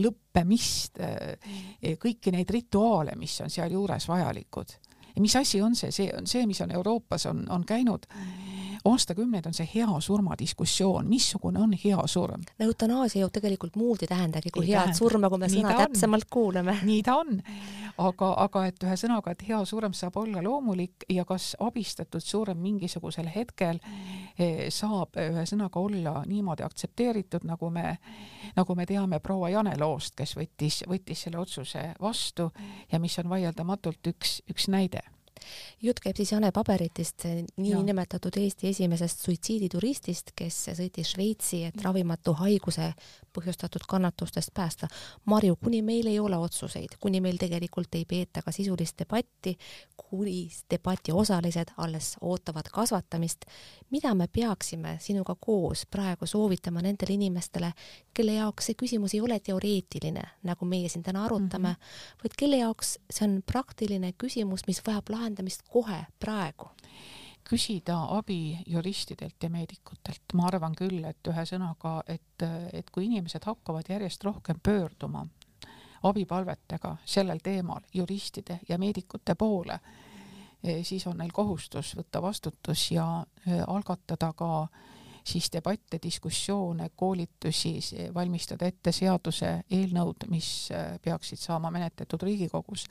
lõppemist, 0.00 1.00
eh, 1.00 1.96
kõiki 2.00 2.32
neid 2.34 2.50
rituaale, 2.50 3.16
mis 3.16 3.40
on 3.40 3.50
sealjuures 3.50 4.08
vajalikud. 4.08 4.76
ja 5.14 5.22
mis 5.22 5.36
asi 5.36 5.60
on 5.62 5.76
see, 5.76 5.90
see 5.90 6.10
on 6.16 6.26
see, 6.26 6.46
mis 6.46 6.60
on 6.60 6.70
Euroopas 6.70 7.26
on, 7.26 7.44
on 7.50 7.64
käinud 7.64 8.06
aastakümneid 8.84 9.46
on 9.46 9.54
see 9.56 9.66
hea 9.74 10.00
surma 10.04 10.36
diskussioon, 10.38 11.08
missugune 11.08 11.60
on 11.62 11.72
hea 11.84 12.06
surm. 12.06 12.42
no 12.58 12.66
eutanaasia 12.66 13.22
ju 13.22 13.30
tegelikult 13.32 13.76
muud 13.80 14.02
ei 14.04 14.10
tähendagi 14.10 14.50
kui 14.52 14.64
ei 14.64 14.72
head 14.72 14.90
tähenda. 14.90 14.98
surma, 14.98 15.30
kui 15.32 15.40
me 15.40 15.48
sõna 15.52 15.76
täpsemalt 15.78 16.28
kuuleme. 16.30 16.76
nii 16.82 17.02
ta 17.02 17.16
on, 17.22 17.40
aga, 17.98 18.30
aga 18.44 18.64
et 18.68 18.84
ühesõnaga, 18.84 19.34
et 19.34 19.44
hea 19.48 19.60
surm 19.68 19.94
saab 19.96 20.16
olla 20.20 20.42
loomulik 20.44 21.06
ja 21.10 21.24
kas 21.28 21.52
abistatud 21.62 22.24
surm 22.24 22.60
mingisugusel 22.64 23.28
hetkel 23.34 23.80
eh, 24.38 24.66
saab 24.74 25.18
ühesõnaga 25.20 25.80
olla 25.80 26.14
niimoodi 26.26 26.66
aktsepteeritud, 26.66 27.46
nagu 27.48 27.70
me, 27.70 27.98
nagu 28.56 28.76
me 28.78 28.86
teame 28.86 29.20
proua 29.24 29.52
Jane 29.54 29.76
loost, 29.80 30.16
kes 30.18 30.36
võttis, 30.38 30.82
võttis 30.90 31.26
selle 31.26 31.40
otsuse 31.42 31.90
vastu 32.00 32.50
ja 32.92 33.00
mis 33.02 33.18
on 33.22 33.30
vaieldamatult 33.30 34.14
üks, 34.14 34.40
üks 34.50 34.68
näide 34.72 35.04
jutt 35.82 36.00
käib 36.00 36.16
siis 36.16 36.32
Jane 36.32 36.52
Paberitist, 36.52 37.26
niinimetatud 37.56 38.36
Eesti 38.40 38.68
esimesest 38.68 39.24
suitsiidituristist, 39.26 40.34
kes 40.36 40.60
sõitis 40.78 41.14
Šveitsi, 41.14 41.64
et 41.68 41.82
ravimatu 41.82 42.34
haiguse 42.40 42.92
põhjustatud 43.34 43.84
kannatustest 43.88 44.54
päästa. 44.54 44.88
Marju, 45.24 45.56
kuni 45.56 45.82
meil 45.82 46.06
ei 46.06 46.18
ole 46.20 46.36
otsuseid, 46.38 46.96
kuni 47.00 47.20
meil 47.20 47.38
tegelikult 47.40 47.94
ei 47.98 48.04
peeta 48.08 48.42
ka 48.42 48.52
sisulist 48.54 48.98
debatti, 48.98 49.56
kuni 49.96 50.48
debati 50.70 51.12
osalised 51.12 51.74
alles 51.76 52.14
ootavad 52.20 52.70
kasvatamist, 52.72 53.44
mida 53.90 54.14
me 54.14 54.28
peaksime 54.32 54.96
sinuga 55.00 55.34
koos 55.40 55.86
praegu 55.90 56.26
soovitama 56.26 56.82
nendele 56.82 57.14
inimestele, 57.18 57.72
kelle 58.14 58.38
jaoks 58.38 58.70
see 58.70 58.78
küsimus 58.78 59.14
ei 59.14 59.22
ole 59.24 59.40
teoreetiline, 59.40 60.22
nagu 60.46 60.68
meie 60.68 60.88
siin 60.88 61.02
täna 61.02 61.24
arutame 61.24 61.68
mm, 61.68 61.74
-hmm. 61.74 62.22
vaid 62.22 62.38
kelle 62.38 62.56
jaoks 62.56 62.98
see 63.10 63.26
on 63.28 63.42
praktiline 63.46 64.12
küsimus, 64.18 64.66
mis 64.66 64.82
vajab 64.86 65.10
lahendamist 65.10 65.33
kohe, 65.70 66.06
praegu? 66.20 66.70
Küsida 67.44 67.98
abi 68.16 68.56
juristidelt 68.66 69.42
ja 69.42 69.50
meedikutelt, 69.52 70.32
ma 70.32 70.46
arvan 70.48 70.72
küll, 70.74 71.02
et 71.04 71.28
ühesõnaga, 71.28 71.98
et, 72.08 72.44
et 72.72 72.88
kui 72.90 73.04
inimesed 73.04 73.44
hakkavad 73.44 73.90
järjest 73.92 74.24
rohkem 74.24 74.62
pöörduma 74.64 75.26
abipalvetega 76.04 76.96
sellel 77.04 77.40
teemal 77.42 77.80
juristide 77.94 78.60
ja 78.68 78.78
meedikute 78.78 79.34
poole, 79.34 79.78
eh, 80.64 80.84
siis 80.84 81.06
on 81.06 81.18
neil 81.18 81.32
kohustus 81.32 81.94
võtta 81.96 82.22
vastutus 82.22 82.90
ja 82.92 83.06
eh, 83.46 83.62
algatada 83.66 84.32
ka 84.32 84.66
siis 85.24 85.48
debatte, 85.52 85.98
diskussioone, 86.02 86.90
koolitusi, 86.96 87.78
valmistada 88.14 88.66
ette 88.68 88.92
seaduse 88.92 89.54
eelnõud, 89.70 90.28
mis 90.28 90.70
eh, 90.70 90.98
peaksid 91.02 91.40
saama 91.40 91.70
menetletud 91.70 92.22
Riigikogus 92.22 92.88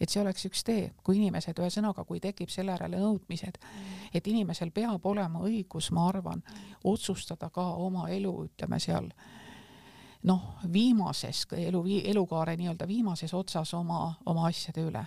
et 0.00 0.10
see 0.10 0.20
oleks 0.22 0.46
üks 0.48 0.62
tee, 0.64 0.92
kui 1.04 1.18
inimesed, 1.18 1.58
ühesõnaga, 1.58 2.04
kui 2.04 2.20
tekib 2.20 2.52
selle 2.52 2.74
järele 2.76 3.00
nõudmised, 3.02 3.58
et 4.14 4.30
inimesel 4.30 4.70
peab 4.74 5.06
olema 5.06 5.42
õigus, 5.46 5.90
ma 5.92 6.08
arvan, 6.08 6.42
otsustada 6.84 7.50
ka 7.50 7.64
oma 7.82 8.08
elu, 8.14 8.34
ütleme 8.48 8.80
seal 8.82 9.10
noh, 10.28 10.48
viimases 10.72 11.44
elu, 11.56 11.84
elukaare 12.10 12.56
nii-öelda 12.58 12.88
viimases 12.88 13.34
otsas 13.34 13.74
oma, 13.74 14.14
oma 14.26 14.48
asjade 14.48 14.86
üle 14.88 15.04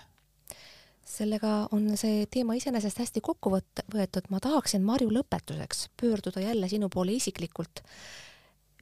sellega 1.12 1.68
on 1.74 1.96
see 1.98 2.26
teema 2.30 2.54
iseenesest 2.56 3.02
hästi 3.02 3.20
kokku 3.24 3.50
võetud, 3.52 4.28
ma 4.30 4.40
tahaksin, 4.40 4.84
Marju, 4.86 5.10
lõpetuseks 5.12 5.88
pöörduda 6.00 6.40
jälle 6.40 6.68
sinu 6.68 6.88
poole 6.88 7.12
isiklikult. 7.18 7.82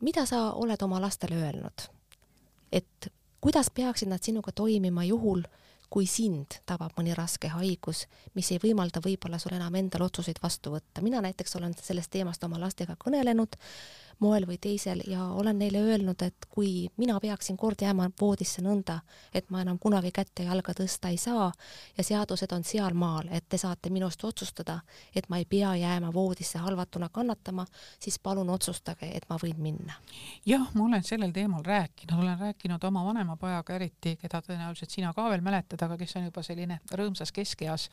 mida 0.00 0.26
sa 0.26 0.52
oled 0.52 0.82
oma 0.82 1.00
lastele 1.00 1.36
öelnud? 1.36 1.88
et 2.72 3.12
kuidas 3.40 3.70
peaksid 3.70 4.08
nad 4.08 4.22
sinuga 4.22 4.52
toimima 4.52 5.04
juhul, 5.04 5.42
kui 5.90 6.06
sind 6.06 6.60
tabab 6.66 6.94
mõni 6.98 7.14
raske 7.18 7.50
haigus, 7.50 8.04
mis 8.38 8.50
ei 8.54 8.60
võimalda 8.62 9.02
võib-olla 9.02 9.40
sul 9.42 9.56
enam 9.56 9.74
endal 9.74 10.06
otsuseid 10.06 10.38
vastu 10.42 10.70
võtta. 10.76 11.02
mina 11.02 11.20
näiteks 11.20 11.56
olen 11.56 11.74
sellest 11.82 12.10
teemast 12.10 12.44
oma 12.44 12.60
lastega 12.62 12.96
kõnelenud 13.04 13.58
moel 14.20 14.46
või 14.48 14.58
teisel 14.60 15.02
ja 15.08 15.24
olen 15.24 15.58
neile 15.58 15.80
öelnud, 15.82 16.22
et 16.22 16.46
kui 16.48 16.88
mina 17.00 17.18
peaksin 17.20 17.56
kord 17.56 17.82
jääma 17.82 18.10
voodisse 18.20 18.62
nõnda, 18.62 19.00
et 19.34 19.50
ma 19.50 19.62
enam 19.64 19.78
kunagi 19.78 20.12
kätt 20.14 20.42
ja 20.42 20.50
jalga 20.50 20.74
tõsta 20.76 21.10
ei 21.10 21.16
saa 21.20 21.50
ja 21.96 22.04
seadused 22.04 22.52
on 22.52 22.64
sealmaal, 22.64 23.30
et 23.30 23.48
te 23.48 23.58
saate 23.58 23.90
minust 23.90 24.24
otsustada, 24.24 24.80
et 25.14 25.28
ma 25.28 25.40
ei 25.40 25.44
pea 25.44 25.74
jääma 25.80 26.12
voodisse 26.14 26.58
halvatuna 26.58 27.08
kannatama, 27.08 27.66
siis 27.98 28.18
palun 28.18 28.50
otsustage, 28.50 29.10
et 29.14 29.26
ma 29.30 29.38
võin 29.42 29.58
minna. 29.58 29.96
jah, 30.46 30.68
ma 30.74 30.84
olen 30.84 31.04
sellel 31.04 31.32
teemal 31.32 31.64
rääkinud, 31.64 32.18
olen 32.18 32.38
rääkinud 32.38 32.84
oma 32.84 33.04
vanema 33.04 33.36
pojaga 33.36 33.74
eriti, 33.74 34.16
keda 34.20 34.42
tõenäoliselt 34.46 34.90
sina 34.90 35.12
ka 35.16 35.30
veel 35.30 35.44
mäletad, 35.44 35.82
aga 35.82 35.96
kes 36.00 36.16
on 36.16 36.28
juba 36.30 36.42
selline 36.42 36.80
rõõmsas 36.92 37.32
keskeas 37.32 37.88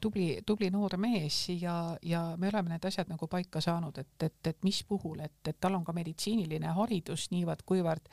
tubli, 0.00 0.42
tubli 0.46 0.70
noor 0.70 0.96
mees 1.00 1.48
ja, 1.54 1.96
ja 2.02 2.22
me 2.36 2.48
oleme 2.50 2.74
need 2.74 2.84
asjad 2.84 3.08
nagu 3.08 3.28
paika 3.30 3.60
saanud, 3.62 3.98
et, 3.98 4.26
et, 4.26 4.46
et 4.46 4.64
mis 4.66 4.82
puhul, 4.88 5.20
et, 5.24 5.38
et 5.48 5.58
tal 5.60 5.76
on 5.78 5.84
ka 5.84 5.94
meditsiiniline 5.96 6.72
haridus 6.76 7.28
niivõrd-kuivõrd, 7.32 8.08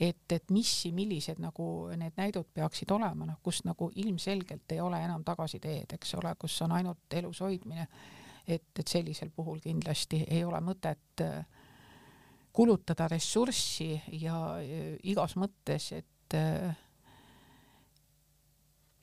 et, 0.00 0.32
et 0.32 0.50
mis, 0.50 0.70
millised 0.92 1.40
nagu 1.42 1.66
need 1.96 2.16
näidud 2.18 2.50
peaksid 2.54 2.90
olema, 2.94 3.26
noh, 3.28 3.40
kus 3.42 3.62
nagu 3.64 3.90
ilmselgelt 3.94 4.72
ei 4.74 4.80
ole 4.82 5.00
enam 5.04 5.24
tagasiteed, 5.24 5.96
eks 5.96 6.14
ole, 6.20 6.34
kus 6.38 6.60
on 6.66 6.74
ainult 6.76 7.18
elus 7.20 7.40
hoidmine. 7.40 7.88
et, 8.46 8.78
et 8.78 8.88
sellisel 8.88 9.30
puhul 9.30 9.60
kindlasti 9.60 10.24
ei 10.28 10.44
ole 10.44 10.60
mõtet 10.60 11.22
äh, 11.24 11.46
kulutada 12.52 13.08
ressurssi 13.08 14.02
ja 14.20 14.58
äh, 14.58 14.98
igas 15.02 15.36
mõttes, 15.36 15.92
et 15.92 16.10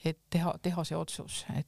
et 0.05 0.17
teha, 0.29 0.55
teha 0.61 0.83
see 0.83 0.97
otsus, 0.97 1.43
et 1.55 1.67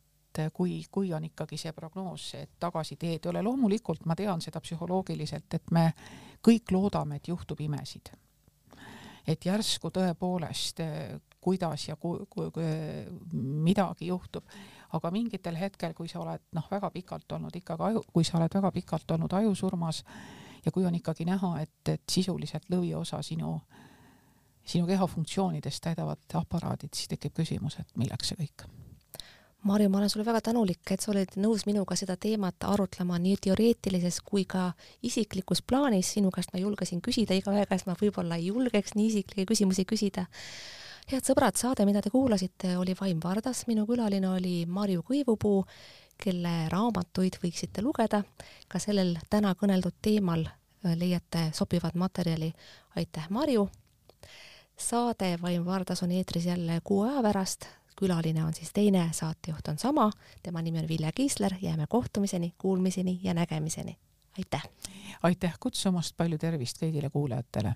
kui, 0.53 0.83
kui 0.91 1.13
on 1.13 1.23
ikkagi 1.27 1.57
see 1.59 1.73
prognoos, 1.75 2.33
et 2.39 2.51
tagasiteed 2.59 3.25
ei 3.25 3.31
ole, 3.31 3.41
loomulikult 3.45 4.05
ma 4.09 4.15
tean 4.15 4.41
seda 4.41 4.61
psühholoogiliselt, 4.63 5.53
et 5.53 5.71
me 5.71 5.87
kõik 6.43 6.73
loodame, 6.75 7.19
et 7.19 7.27
juhtub 7.27 7.61
imesid. 7.61 8.13
et 9.27 9.45
järsku 9.45 9.87
tõepoolest, 9.87 10.81
kuidas 11.41 11.87
ja 11.87 11.95
ku, 11.95 12.25
ku, 12.29 12.49
ku, 12.51 12.63
midagi 13.33 14.07
juhtub, 14.07 14.43
aga 14.93 15.11
mingitel 15.11 15.55
hetkel, 15.55 15.93
kui 15.93 16.07
sa 16.11 16.19
oled 16.19 16.41
noh, 16.51 16.67
väga 16.71 16.89
pikalt 16.91 17.31
olnud 17.31 17.55
ikkagi 17.55 17.83
aju, 17.83 18.03
kui 18.13 18.23
sa 18.27 18.37
oled 18.37 18.53
väga 18.53 18.71
pikalt 18.71 19.11
olnud 19.11 19.33
ajusurmas 19.33 20.03
ja 20.65 20.71
kui 20.71 20.85
on 20.85 20.95
ikkagi 20.95 21.25
näha, 21.25 21.55
et, 21.61 21.79
et 21.87 22.03
sisuliselt 22.11 22.67
lõviosa 22.69 23.21
sinu 23.23 23.55
äh, 23.55 23.83
sinu 24.65 24.87
keha 24.87 25.07
funktsioonidest 25.07 25.83
täidavad 25.83 26.37
aparaadid, 26.39 26.93
siis 26.95 27.11
tekib 27.11 27.35
küsimus, 27.39 27.79
et 27.79 27.99
milleks 27.99 28.31
see 28.31 28.39
kõik. 28.39 28.65
Marju, 29.63 29.89
ma 29.89 29.97
olen 29.97 30.09
sulle 30.09 30.25
väga 30.27 30.41
tänulik, 30.43 30.81
et 30.91 30.99
sa 30.99 31.13
oled 31.13 31.37
nõus 31.39 31.61
minuga 31.63 31.95
seda 31.95 32.17
teemat 32.19 32.65
arutlema 32.67 33.15
nii 33.23 33.37
teoreetilises 33.45 34.17
kui 34.27 34.43
ka 34.43 34.73
isiklikus 35.07 35.61
plaanis. 35.63 36.09
sinu 36.13 36.31
käest 36.35 36.51
ma 36.53 36.59
julgesin 36.59 36.99
küsida, 37.01 37.31
igaühe 37.33 37.63
käest 37.69 37.87
ma 37.87 37.95
võib-olla 37.95 38.35
ei 38.35 38.49
julgeks 38.49 38.91
nii 38.95 39.07
isiklikke 39.07 39.45
küsimusi 39.53 39.85
küsida. 39.87 40.25
head 41.11 41.23
sõbrad, 41.23 41.55
saade, 41.55 41.85
mida 41.85 42.01
te 42.01 42.09
kuulasite, 42.09 42.77
oli 42.77 42.95
Vaim 42.99 43.19
Vardas, 43.23 43.63
minu 43.67 43.85
külaline 43.87 44.27
oli 44.29 44.65
Marju 44.65 45.03
Kõivupuu, 45.07 45.63
kelle 46.17 46.67
raamatuid 46.69 47.37
võiksite 47.43 47.81
lugeda 47.81 48.23
ka 48.67 48.79
sellel 48.79 49.15
täna 49.29 49.55
kõneldud 49.55 49.95
teemal 50.01 50.43
leiate 50.83 51.51
sobivat 51.53 51.95
materjali. 51.95 52.51
aitäh, 52.95 53.29
Marju! 53.29 53.69
saade 54.77 55.37
Vaim 55.41 55.65
Vardas 55.65 56.03
on 56.03 56.11
eetris 56.11 56.45
jälle 56.45 56.81
kuu 56.83 57.01
aja 57.03 57.21
pärast, 57.21 57.65
külaline 57.95 58.43
on 58.43 58.53
siis 58.53 58.71
teine, 58.73 59.09
saatejuht 59.11 59.67
on 59.67 59.77
sama, 59.77 60.11
tema 60.43 60.61
nimi 60.61 60.79
on 60.79 60.87
Vilja 60.87 61.11
Kiisler, 61.11 61.53
jääme 61.61 61.85
kohtumiseni, 61.89 62.53
kuulmiseni 62.57 63.19
ja 63.23 63.33
nägemiseni. 63.33 63.97
aitäh! 64.37 64.63
aitäh 65.23 65.53
kutsumast, 65.59 66.17
palju 66.17 66.37
tervist 66.37 66.81
kõigile 66.83 67.09
kuulajatele! 67.09 67.75